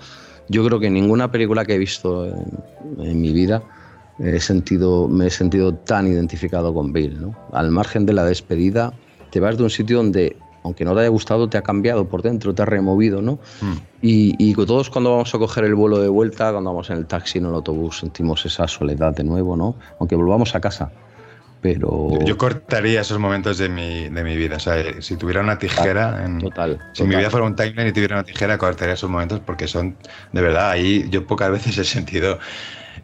[0.50, 3.64] Yo creo que ninguna película que he visto en, mi vida
[4.20, 7.36] he sentido, me he sentido tan identificado con Bill, ¿no?
[7.52, 8.94] Al margen de la despedida,
[9.32, 12.22] te vas de un sitio donde aunque no te haya gustado, te ha cambiado por
[12.22, 13.40] dentro, te ha removido, ¿no?
[13.62, 13.74] Mm.
[14.02, 17.06] Y, y, todos cuando vamos a coger el vuelo de vuelta, cuando vamos en el
[17.08, 19.76] taxi, en el autobús, sentimos esa soledad de nuevo, ¿no?
[20.00, 20.92] Aunque volvamos a casa.
[21.62, 22.10] Pero...
[22.24, 24.58] Yo cortaría esos momentos de mi, de mi vida.
[24.58, 26.24] O sea, si tuviera una tijera.
[26.24, 29.40] En, total, Si mi vida fuera un timeline y tuviera una tijera, cortaría esos momentos
[29.40, 29.96] porque son,
[30.32, 32.38] de verdad, ahí yo pocas veces he sentido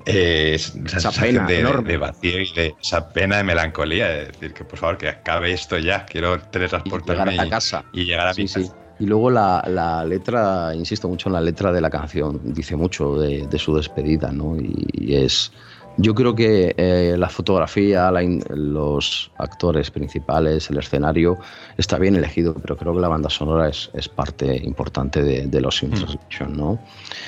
[0.05, 4.63] eh, esa, pena de, de, vacío y de esa pena de melancolía, de decir que
[4.63, 7.85] por favor que acabe esto ya, quiero teletransportarme y llegar a casa.
[7.93, 8.75] Y, llegar a mi casa.
[8.99, 13.17] Y luego la, la, letra, insisto mucho en la letra de la canción, dice mucho
[13.17, 14.55] de, de su despedida, ¿no?
[14.59, 15.51] y es
[15.97, 18.11] yo creo que eh, la fotografía,
[18.49, 21.37] los actores principales, el escenario
[21.77, 25.83] está bien elegido, pero creo que la banda sonora es, es parte importante de, los
[25.83, 26.57] mm.
[26.57, 26.79] ¿no?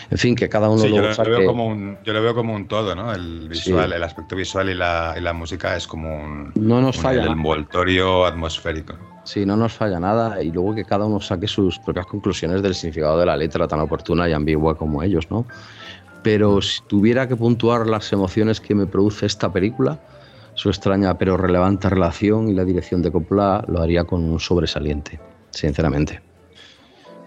[0.09, 2.55] En fin, que cada uno lo, yo lo, veo como un, yo lo veo como
[2.55, 3.13] un todo, ¿no?
[3.13, 6.97] El visual, el aspecto visual y la, y la, música es como un, no nos
[6.97, 8.95] falla el envoltorio atmosférico.
[9.25, 12.75] Sí, no nos falla nada y luego que cada uno saque sus propias conclusiones del
[12.75, 15.45] significado de la letra tan oportuna y ambigua como ellos, ¿no?
[16.25, 19.99] Pero si tuviera que puntuar las emociones que me produce esta película,
[20.55, 25.19] su extraña pero relevante relación y la dirección de Coppola lo haría con un sobresaliente,
[25.51, 26.19] sinceramente.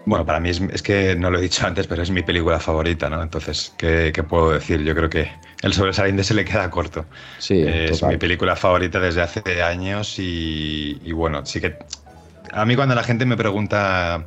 [0.05, 3.09] Bueno, para mí es, que no lo he dicho antes, pero es mi película favorita,
[3.09, 3.23] ¿no?
[3.23, 4.83] Entonces, ¿qué, puedo decir?
[4.83, 5.31] Yo creo que
[5.61, 7.05] el sobresaliente se le queda corto.
[7.37, 11.77] Sí, es mi película favorita desde hace años y, y bueno, sí que
[12.51, 14.25] a mí cuando la gente me pregunta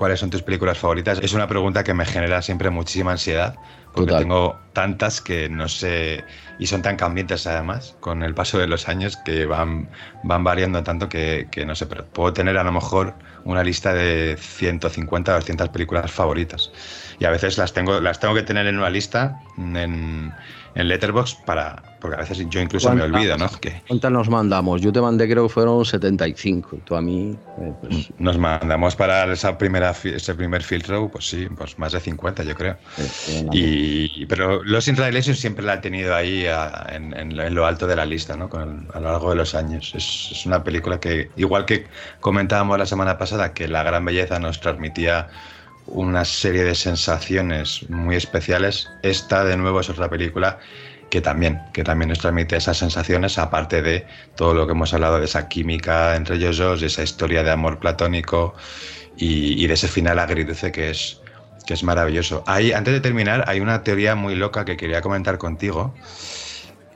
[0.00, 1.18] ¿cuáles son tus películas favoritas?
[1.22, 3.58] Es una pregunta que me genera siempre muchísima ansiedad,
[3.92, 6.24] porque tengo tantas que no sé,
[6.58, 9.88] y son tan cambiantes además, con el paso de los años, que van,
[10.22, 13.92] van variando tanto que, que no sé, pero puedo tener a lo mejor una lista
[13.94, 16.70] de 150 o 200 películas favoritas.
[17.18, 20.32] Y a veces las tengo, las tengo que tener en una lista en,
[20.74, 21.82] en Letterboxd para.
[22.00, 23.46] Porque a veces yo incluso me olvido, ¿no?
[23.86, 24.80] ¿Cuántas nos mandamos?
[24.80, 26.78] Yo te mandé, creo que fueron 75.
[26.84, 27.36] Tú a mí.
[27.58, 32.00] Eh, pues nos mandamos para esa primera, ese primer filtro, pues sí, pues más de
[32.00, 32.78] 50, yo creo.
[33.52, 36.46] y, pero Los Interrelations siempre la he tenido ahí
[36.88, 38.48] en, lo alto de la lista, ¿no?
[38.48, 39.92] Con a lo largo de los años.
[39.94, 41.86] Es, una película que, igual que
[42.20, 45.28] comentábamos la semana pasada, que la gran belleza nos transmitía
[45.86, 48.88] una serie de sensaciones muy especiales.
[49.02, 50.58] Esta, de nuevo, es otra película
[51.10, 55.18] que también, que también nos transmite esas sensaciones, aparte de todo lo que hemos hablado
[55.18, 58.54] de esa química entre ellos dos, de esa historia de amor platónico
[59.16, 61.19] y, de ese final agridulce que es,
[61.66, 62.42] que es maravilloso.
[62.46, 65.94] Ahí, antes de terminar, hay una teoría muy loca que quería comentar contigo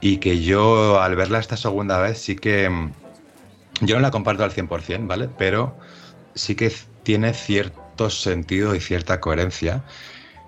[0.00, 2.90] y que yo al verla esta segunda vez sí que...
[3.80, 5.28] Yo no la comparto al 100%, ¿vale?
[5.36, 5.76] Pero
[6.34, 6.72] sí que
[7.02, 9.82] tiene cierto sentido y cierta coherencia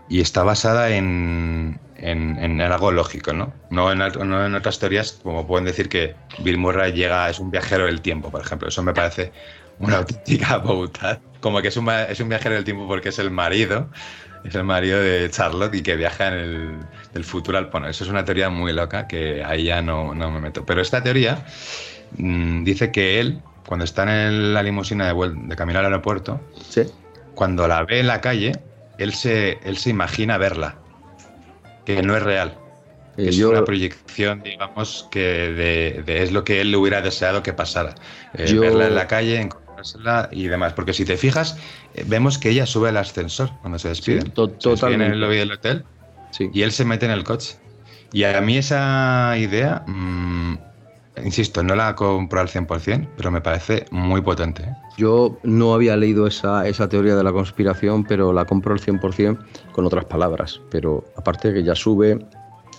[0.08, 3.52] y está basada en, en, algo lógico, ¿no?
[3.70, 7.50] No en, no en, otras teorías, como pueden decir que Bill Murray llega, es un
[7.50, 8.68] viajero del tiempo, por ejemplo.
[8.68, 9.32] Eso me parece
[9.78, 11.18] una auténtica boutad.
[11.40, 13.88] Como que es un, es un viajero del tiempo porque es el marido,
[14.44, 16.78] es el marido de Charlotte y que viaja en el
[17.12, 20.30] del futuro al Bueno, eso es una teoría muy loca que ahí ya no, no
[20.30, 20.64] me meto.
[20.66, 21.44] Pero esta teoría
[22.16, 26.82] mm, dice que él, cuando está en la limusina de, de camino al aeropuerto, ¿Sí?
[27.34, 28.52] cuando la ve en la calle,
[28.98, 30.76] él se, él se imagina verla,
[31.84, 32.58] que no es real.
[33.16, 35.20] Eh, es una proyección, digamos, que
[36.04, 37.94] de, es lo que él le hubiera deseado que pasara.
[38.34, 39.48] Eh, verla en la calle,
[40.30, 40.72] y demás.
[40.72, 41.56] Porque si te fijas,
[41.94, 44.30] eh, vemos que ella sube al ascensor cuando se despiden.
[44.32, 45.06] totalmente.
[45.06, 45.84] en el lobby del hotel
[46.52, 47.56] y él se mete en el coche.
[48.12, 50.54] Y a mí esa idea, mm,
[51.24, 54.64] insisto, no la compro al 100%, pero me parece muy potente.
[54.96, 59.38] Yo no había leído esa, esa teoría de la conspiración, pero la compro al 100%
[59.72, 60.60] con otras palabras.
[60.70, 62.18] Pero aparte de que ya sube,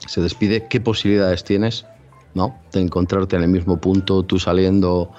[0.07, 1.85] se despide, ¿qué posibilidades tienes
[2.33, 2.57] ¿no?
[2.71, 5.11] de encontrarte en el mismo punto, tú saliendo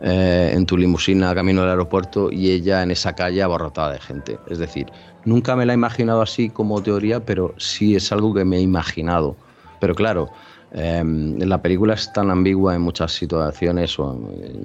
[0.00, 4.38] eh, en tu limusina camino al aeropuerto y ella en esa calle abarrotada de gente?
[4.48, 4.86] Es decir,
[5.24, 8.60] nunca me la he imaginado así como teoría, pero sí es algo que me he
[8.60, 9.36] imaginado.
[9.80, 10.30] Pero claro,
[10.72, 14.12] em, la película es tan ambigua en muchas situaciones o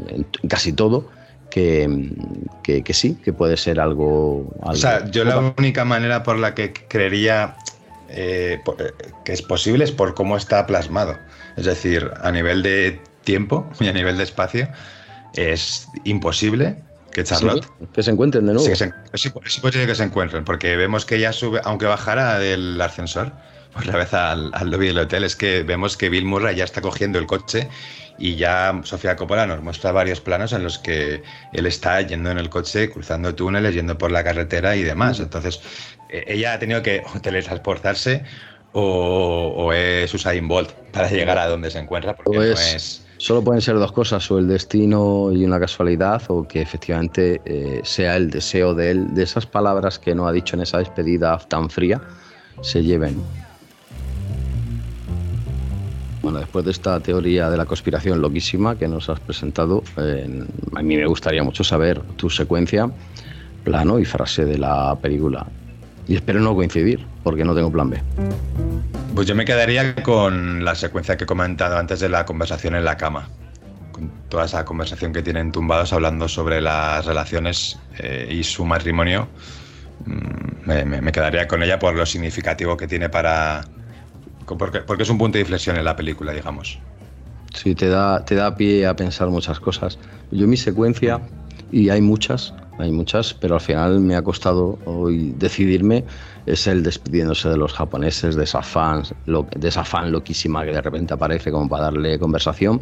[0.09, 1.09] en, casi todo
[1.49, 2.09] que,
[2.63, 6.55] que, sí, que puede ser algo, algo, O sea, yo la única manera por la
[6.55, 7.55] que creería
[8.13, 8.91] eh, eh,
[9.23, 11.17] que es posible es por cómo está plasmado.
[11.55, 14.67] Es decir, a nivel de tiempo y a nivel de espacio,
[15.35, 16.77] es imposible
[17.11, 17.67] que Charlotte.
[17.93, 18.65] que se encuentren de nuevo.
[18.65, 19.29] Sí, es,
[19.59, 23.31] posible que se encuentren, porque vemos que ella sube, aunque bajara del ascensor,
[23.73, 26.63] por la vez al, al, lobby del hotel, es que vemos que Bill Murray ya
[26.63, 27.69] está cogiendo el coche
[28.17, 31.23] y ya Sofía Coppola nos muestra varios planos en los que
[31.53, 35.19] él está yendo en el coche, cruzando túneles, yendo por la carretera y demás.
[35.19, 35.61] Entonces,
[36.09, 38.23] e, ella ha tenido que teletransportarse
[38.73, 43.05] o, o, es Usain Bolt para llegar a donde se encuentra, porque no es...
[43.21, 47.81] Solo pueden ser dos cosas, o el destino y una casualidad, o que efectivamente eh,
[47.83, 51.37] sea el deseo de él, de esas palabras que no ha dicho en esa despedida
[51.37, 52.01] tan fría,
[52.61, 53.21] se lleven.
[56.23, 59.83] Bueno, después de esta teoría de la conspiración loquísima que nos has presentado,
[60.75, 62.89] a mí me gustaría mucho saber tu secuencia,
[63.63, 65.45] plano y frase de la película.
[66.11, 68.01] Y espero no coincidir, porque no tengo plan B.
[69.15, 72.83] Pues yo me quedaría con la secuencia que he comentado antes de la conversación en
[72.83, 73.29] la cama.
[73.93, 79.29] Con toda esa conversación que tienen tumbados hablando sobre las relaciones eh, y su matrimonio.
[80.05, 83.63] Mm, me quedaría con ella por lo significativo que tiene para,
[84.57, 86.77] porque, es un punto de inflexión en la película, digamos.
[87.53, 89.97] Sí, te da, te da pie a pensar muchas cosas.
[90.31, 91.21] Yo mi secuencia,
[91.71, 96.05] y hay muchas, hay muchas, pero al final me ha costado hoy decidirme,
[96.45, 100.81] es el despidiéndose de los japoneses, de esa, fans, de esa fan loquísima que de
[100.81, 102.81] repente aparece como para darle conversación.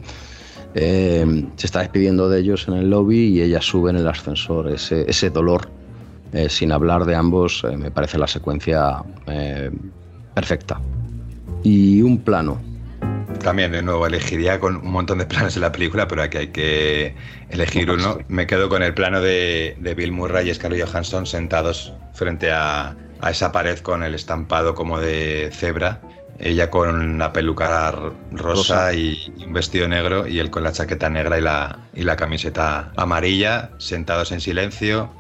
[0.75, 4.69] Eh, se está despidiendo de ellos en el lobby y ella sube en el ascensor.
[4.69, 5.69] Ese, ese dolor,
[6.31, 9.03] eh, sin hablar de ambos, eh, me parece la secuencia
[10.33, 10.79] perfecta
[11.63, 12.68] y un plano.
[13.39, 16.47] También, de nuevo, elegiría con un montón de planos en la película, pero aquí hay
[16.47, 17.15] que
[17.49, 18.17] elegir uno.
[18.27, 22.95] Me quedo con el plano de, Bill Murray y Scarlett Johansson sentados frente a,
[23.29, 26.01] esa pared con el estampado como de cebra.
[26.37, 27.93] Ella con una peluca
[28.31, 32.15] rosa, y un vestido negro y él con la chaqueta negra y la, y la
[32.15, 35.13] camiseta amarilla, sentados en silencio,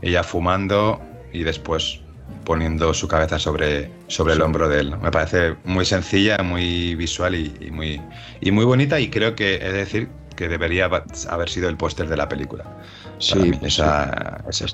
[0.00, 1.00] ella fumando
[1.32, 2.00] y después
[2.44, 4.98] poniendo su cabeza sobre, sobre el hombro de él.
[4.98, 8.00] Me parece muy sencilla, muy visual y, muy,
[8.40, 12.16] y muy bonita y creo que, es decir, que debería haber sido el póster de
[12.16, 12.64] la película.
[13.18, 14.72] Sí, esa, ese es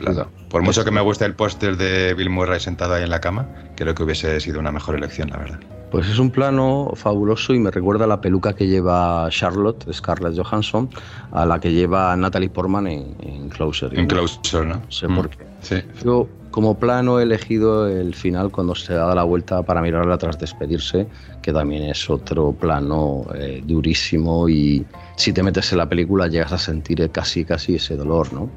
[0.49, 3.49] Por mucho que me guste el póster de Bill Murray sentado ahí en la cama,
[3.75, 5.59] creo que hubiese sido una mejor elección, la verdad.
[5.91, 10.89] Pues es un plano fabuloso y me recuerda la peluca que lleva Charlotte, Scarlett Johansson,
[11.33, 13.97] a la que lleva Natalie Portman en, en Closer.
[13.99, 14.83] En Closer, ¿no?
[14.89, 15.47] sé por mm, qué.
[15.63, 15.83] Sí.
[16.05, 20.39] Yo como plano he elegido el final cuando se da la vuelta para mirarla tras
[20.39, 21.07] despedirse,
[21.43, 24.83] que también es otro plano eh, durísimo y
[25.17, 28.49] si te metes en la película llegas a sentir casi casi ese dolor, ¿no?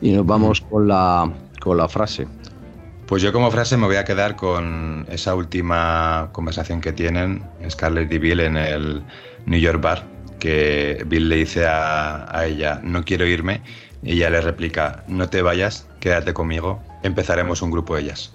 [0.00, 2.28] Y nos vamos con la, con la frase.
[3.08, 8.12] Pues yo como frase me voy a quedar con esa última conversación que tienen Scarlett
[8.12, 9.02] y Bill en el
[9.44, 10.04] New York Bar,
[10.38, 13.60] que Bill le dice a, a ella, no quiero irme,
[14.04, 18.32] y ella le replica, no te vayas, quédate conmigo, empezaremos un grupo de ellas.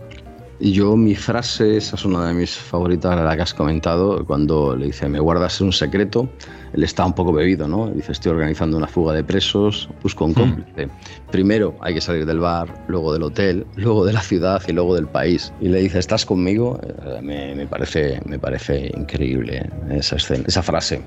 [0.59, 4.75] Y yo, mi frase, esa es una de mis favoritas, la que has comentado, cuando
[4.75, 6.29] le dice, me guardas un secreto,
[6.73, 7.87] él está un poco bebido, ¿no?
[7.87, 10.35] Dice, estoy organizando una fuga de presos, busco un hmm.
[10.35, 10.89] cómplice.
[11.31, 14.95] Primero hay que salir del bar, luego del hotel, luego de la ciudad y luego
[14.95, 15.51] del país.
[15.59, 16.79] Y le dice, ¿estás conmigo?
[16.81, 21.01] Eh, me, me parece, me parece increíble esa, escena, esa frase.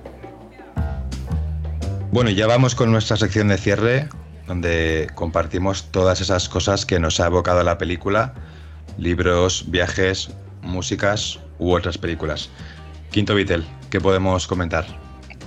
[2.10, 4.08] Bueno, ya vamos con nuestra sección de cierre
[4.46, 8.34] donde compartimos todas esas cosas que nos ha evocado la película,
[8.98, 10.30] libros, viajes,
[10.62, 12.50] músicas u otras películas.
[13.10, 14.86] Quinto Vitel, ¿qué podemos comentar?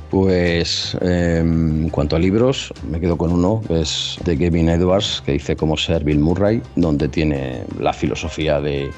[0.09, 5.21] Pues em, en cuanto a libros, me quedo con uno, que es de Kevin Edwards,
[5.23, 8.89] que dice cómo ser Bill Murray, donde tiene la filosofía de,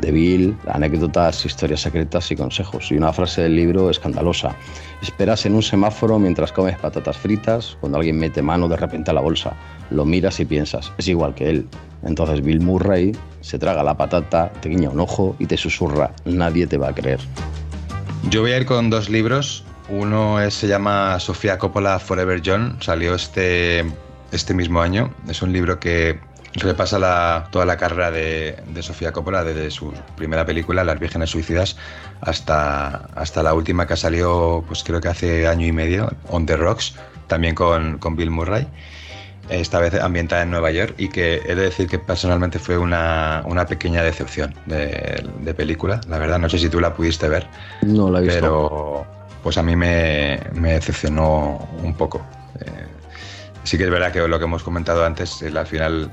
[0.00, 2.90] de Bill, anécdotas, historias secretas y consejos.
[2.90, 4.54] Y una frase del libro escandalosa.
[5.02, 9.14] Esperas en un semáforo mientras comes patatas fritas, cuando alguien mete mano de repente a
[9.14, 9.54] la bolsa.
[9.90, 11.68] Lo miras y piensas, es igual que él.
[12.02, 16.66] Entonces Bill Murray se traga la patata, te guiña un ojo y te susurra, nadie
[16.66, 17.20] te va a creer.
[18.28, 19.64] Yo voy a ir con dos libros.
[19.88, 23.84] Uno se llama Sofía Coppola Forever John, salió este,
[24.30, 25.12] este mismo año.
[25.28, 26.20] Es un libro que
[26.54, 31.76] repasa toda la carrera de, Sofía Coppola desde su primera película, Las Vírgenes Suicidas,
[32.20, 36.56] hasta, hasta la última que salió, pues creo que hace año y medio, On the
[36.56, 36.94] Rocks,
[37.26, 38.66] también con, con Bill Murray
[39.50, 43.42] esta vez ambientada en Nueva York y que he de decir que personalmente fue una,
[43.46, 46.00] una pequeña decepción de, de, película.
[46.08, 47.46] La verdad, no sé si tú la pudiste ver.
[47.82, 48.40] No la he visto.
[48.40, 49.06] Pero
[49.42, 52.22] pues a mí me, me decepcionó un poco.
[52.60, 52.86] Eh,
[53.64, 56.10] sí que es verdad que lo que hemos comentado antes, al final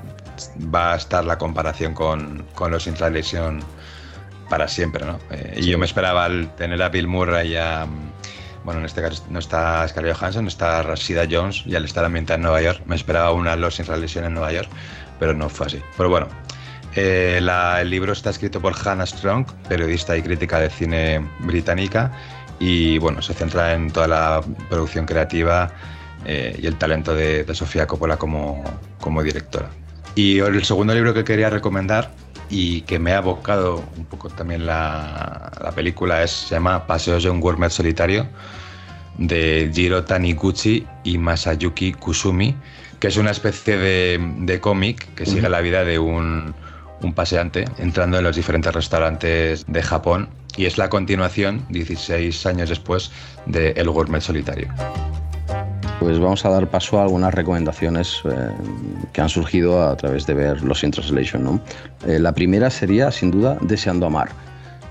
[0.74, 3.60] va a estar la comparación con, con los Intralesion
[4.48, 5.18] para siempre, ¿no?
[5.30, 7.86] Eh, y yo me esperaba al tener a Bill Murray y a
[8.68, 12.36] bueno, en este caso no está Scarlett Johansson, está Rashida Jones y al estar ambientada
[12.36, 14.68] en Nueva York, me esperaba una Los Lesión en Nueva York,
[15.18, 15.80] pero no fue así.
[15.96, 16.28] Pero bueno,
[16.94, 22.12] eh, el libro está escrito por Hannah Strong, periodista y crítica de cine británica,
[22.58, 25.70] y bueno, se centra en toda la producción creativa
[26.26, 28.62] eh, y el talento de, Sofía Coppola como,
[29.00, 29.70] como directora.
[30.18, 32.10] Y el segundo libro que quería recomendar
[32.50, 37.22] y que me ha abocado un poco también la, la película es, se llama Paseos
[37.22, 38.26] de un gourmet solitario
[39.16, 42.56] de Jiro Taniguchi y Masayuki Kusumi,
[42.98, 46.52] que es una especie de, de cómic que sigue la vida de un,
[47.00, 52.70] un, paseante entrando en los diferentes restaurantes de Japón y es la continuación, 16 años
[52.70, 53.12] después,
[53.46, 54.66] de El Gourmet Solitario.
[56.00, 58.50] Pues vamos a dar paso a algunas recomendaciones eh,
[59.12, 61.42] que han surgido a través de ver Los in Translation.
[61.42, 61.60] ¿no?
[62.06, 64.28] Eh, la primera sería, sin duda, Deseando Amar,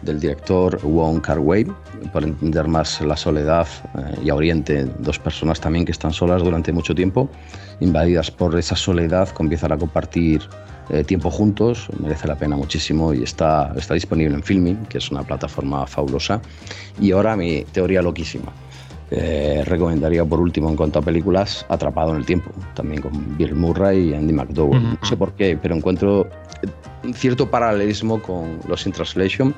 [0.01, 1.66] del director Wong Kar Wai,
[2.12, 6.43] por entender más la soledad eh, y a Oriente, dos personas también que están solas
[6.43, 7.30] durante mucho tiempo,
[7.80, 10.41] invadidas por esa soledad, comienzan a compartir
[11.05, 15.22] tiempo juntos, merece la pena muchísimo y está, está disponible en Filming, que es una
[15.22, 16.41] plataforma fabulosa.
[17.01, 18.53] Y ahora mi teoría loquísima.
[19.10, 23.55] Eh, recomendaría por último en cuanto a películas Atrapado en el tiempo, también con Bill
[23.55, 24.84] Murray y Andy McDowell.
[24.84, 26.28] No sé por qué, pero encuentro
[26.62, 29.55] eh, cierto paralelismo con Los in Translation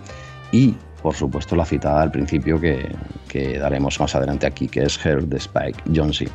[0.52, 2.95] y por supuesto la citada al principio que,
[3.28, 6.28] que daremos más adelante aquí, que es Her de Spike Jonze.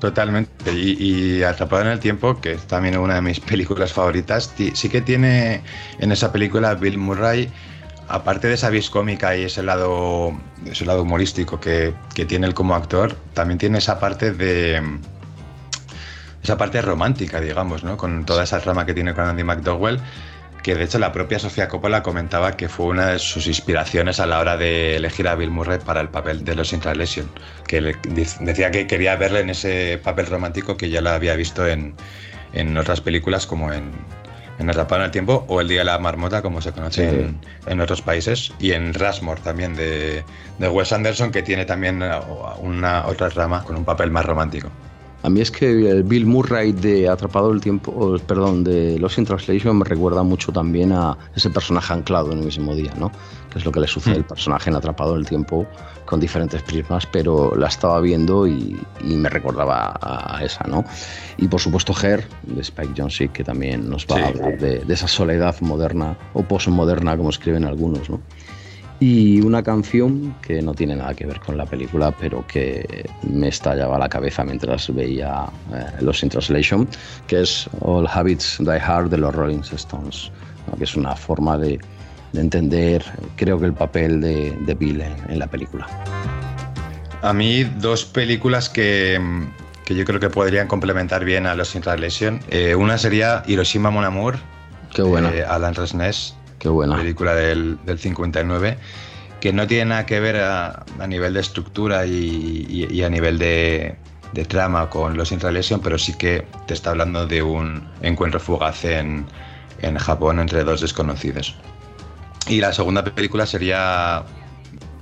[0.00, 0.72] Totalmente.
[0.72, 4.88] Y, y, Atrapado en el Tiempo, que es también una de mis películas favoritas, sí
[4.88, 5.62] que tiene
[5.98, 7.50] en esa película Bill Murray
[8.10, 10.32] aparte de esa vis cómica y ese lado,
[10.66, 11.94] ese lado humorístico que,
[12.26, 14.82] tiene él como actor, también tiene esa parte de.
[16.42, 17.96] esa parte romántica, digamos, ¿no?
[17.96, 20.00] Con toda esa trama que tiene con Andy McDowell,
[20.64, 24.26] que de hecho la propia Sofía Coppola comentaba que fue una de sus inspiraciones a
[24.26, 27.30] la hora de elegir a Bill Murray para el papel de los Intralesion,
[27.68, 27.94] que
[28.40, 31.94] decía que quería verle en ese papel romántico que ya lo había visto en,
[32.52, 33.92] en otras películas como en
[34.60, 37.32] en Atrapado en el Tiempo o El Día de la Marmota, como se conoce
[37.66, 40.22] en, otros países, y en Rasmore también de,
[40.58, 42.02] de, Wes Anderson, que tiene también
[42.60, 44.70] una otra rama con un papel más romántico.
[45.22, 49.26] A mí es que el Bill Murray de Atrapado el Tiempo, perdón, de Lost in
[49.26, 53.12] Translation me recuerda mucho también a ese personaje anclado en el mismo día, ¿no?
[53.50, 54.28] Que es lo que le sucede al mm.
[54.28, 55.66] personaje en Atrapado el Tiempo
[56.06, 60.84] con diferentes prismas, pero la estaba viendo y, me recordaba a esa, ¿no?
[61.36, 64.94] Y por supuesto Her, de Spike Jonze, que también nos va a hablar de, de,
[64.94, 68.20] esa soledad moderna o postmoderna, como escriben algunos, ¿no?
[69.00, 73.48] Y una canción que no tiene nada que ver con la película, pero que me
[73.48, 76.86] estallaba la cabeza mientras veía eh, Los in Translation,
[77.26, 80.30] que es All Habits Die Hard de los Rolling Stones,
[80.76, 81.80] que es una forma de,
[82.34, 83.02] entender,
[83.36, 85.86] creo que el papel de, de Bill en, la película.
[87.22, 89.18] A mí, dos películas que,
[89.86, 92.40] que, yo creo que podrían complementar bien a Los in Translation.
[92.50, 94.36] Eh, una sería Hiroshima Mon Amour,
[94.94, 95.30] Qué buena.
[95.30, 96.96] de Alan Resness Qué buena.
[96.96, 98.78] Película del, del 59
[99.40, 103.96] que no tiene nada que ver a, nivel de estructura y, a nivel de,
[104.48, 109.26] trama con los Intralesion, pero sí que te está hablando de un encuentro fugaz en,
[109.82, 111.56] en, Japón entre dos desconocidos.
[112.46, 114.22] Y la segunda película sería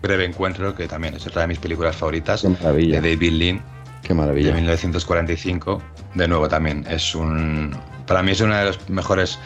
[0.02, 3.62] Breve Encuentro, que también es otra de mis películas favoritas, de David Lean.
[4.02, 4.48] Qué maravilla.
[4.48, 5.82] De 1945.
[6.14, 7.76] De nuevo también es un...
[8.06, 9.38] Para mí es una de los mejores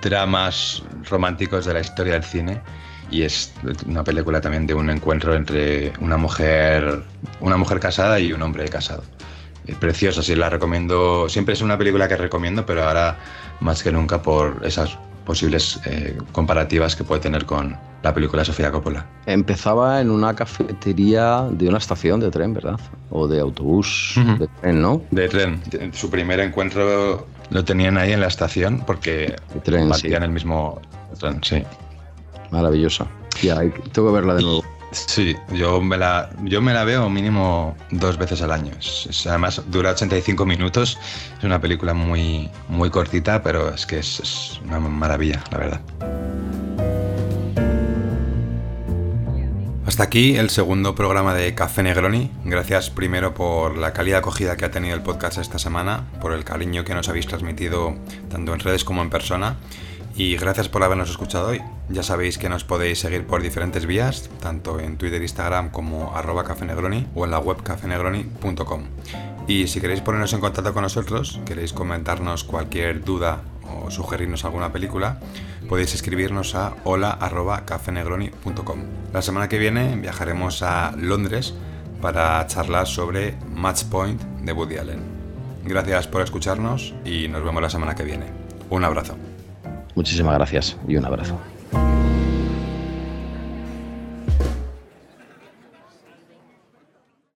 [0.00, 2.60] dramas románticos de la historia del cine
[3.10, 3.52] y es
[3.86, 7.02] una película también de un encuentro entre una mujer,
[7.40, 9.02] una mujer casada y un hombre casado.
[9.66, 11.28] Es preciosa, sí, la recomiendo.
[11.28, 13.18] Siempre es una película que recomiendo, pero ahora
[13.60, 18.72] más que nunca por esas posibles eh, comparativas que puede tener con la película Sofía
[18.72, 19.06] Coppola.
[19.26, 22.80] Empezaba en una cafetería de una estación de tren, ¿verdad?
[23.10, 25.02] O de autobús, de tren, ¿no?
[25.12, 25.60] De tren.
[25.92, 30.80] Su primer encuentro lo tenían ahí en la estación porque tren, compartían el mismo
[31.18, 31.62] tren, sí.
[32.50, 33.06] Maravillosa.
[33.42, 33.58] Ya,
[33.92, 34.64] tengo que verla de nuevo.
[34.92, 38.72] Sí, yo me la, yo me la veo mínimo dos veces al año.
[39.26, 40.98] además, dura 85 minutos.
[41.38, 45.80] Es una película muy, muy cortita, pero es que es, una maravilla, la verdad.
[49.92, 52.30] Hasta aquí el segundo programa de Café Negroni.
[52.46, 56.44] Gracias primero por la calidad acogida que ha tenido el podcast esta semana, por el
[56.44, 57.94] cariño que nos habéis transmitido
[58.30, 59.58] tanto en redes como en persona
[60.16, 61.60] y gracias por habernos escuchado hoy.
[61.90, 66.16] Ya sabéis que nos podéis seguir por diferentes vías, tanto en Twitter e Instagram como
[66.16, 68.84] arroba cafenegroni o en la web cafenegroni.com.
[69.46, 74.72] Y si queréis ponernos en contacto con nosotros, queréis comentarnos cualquier duda o sugerirnos alguna
[74.72, 75.20] película,
[75.68, 78.78] podéis escribirnos a hola.cafenegroni.com.
[79.12, 81.54] La semana que viene viajaremos a Londres
[82.00, 85.00] para charlar sobre Match Point de Woody Allen.
[85.64, 88.26] Gracias por escucharnos y nos vemos la semana que viene.
[88.70, 89.16] Un abrazo.
[89.94, 91.38] Muchísimas gracias y un abrazo.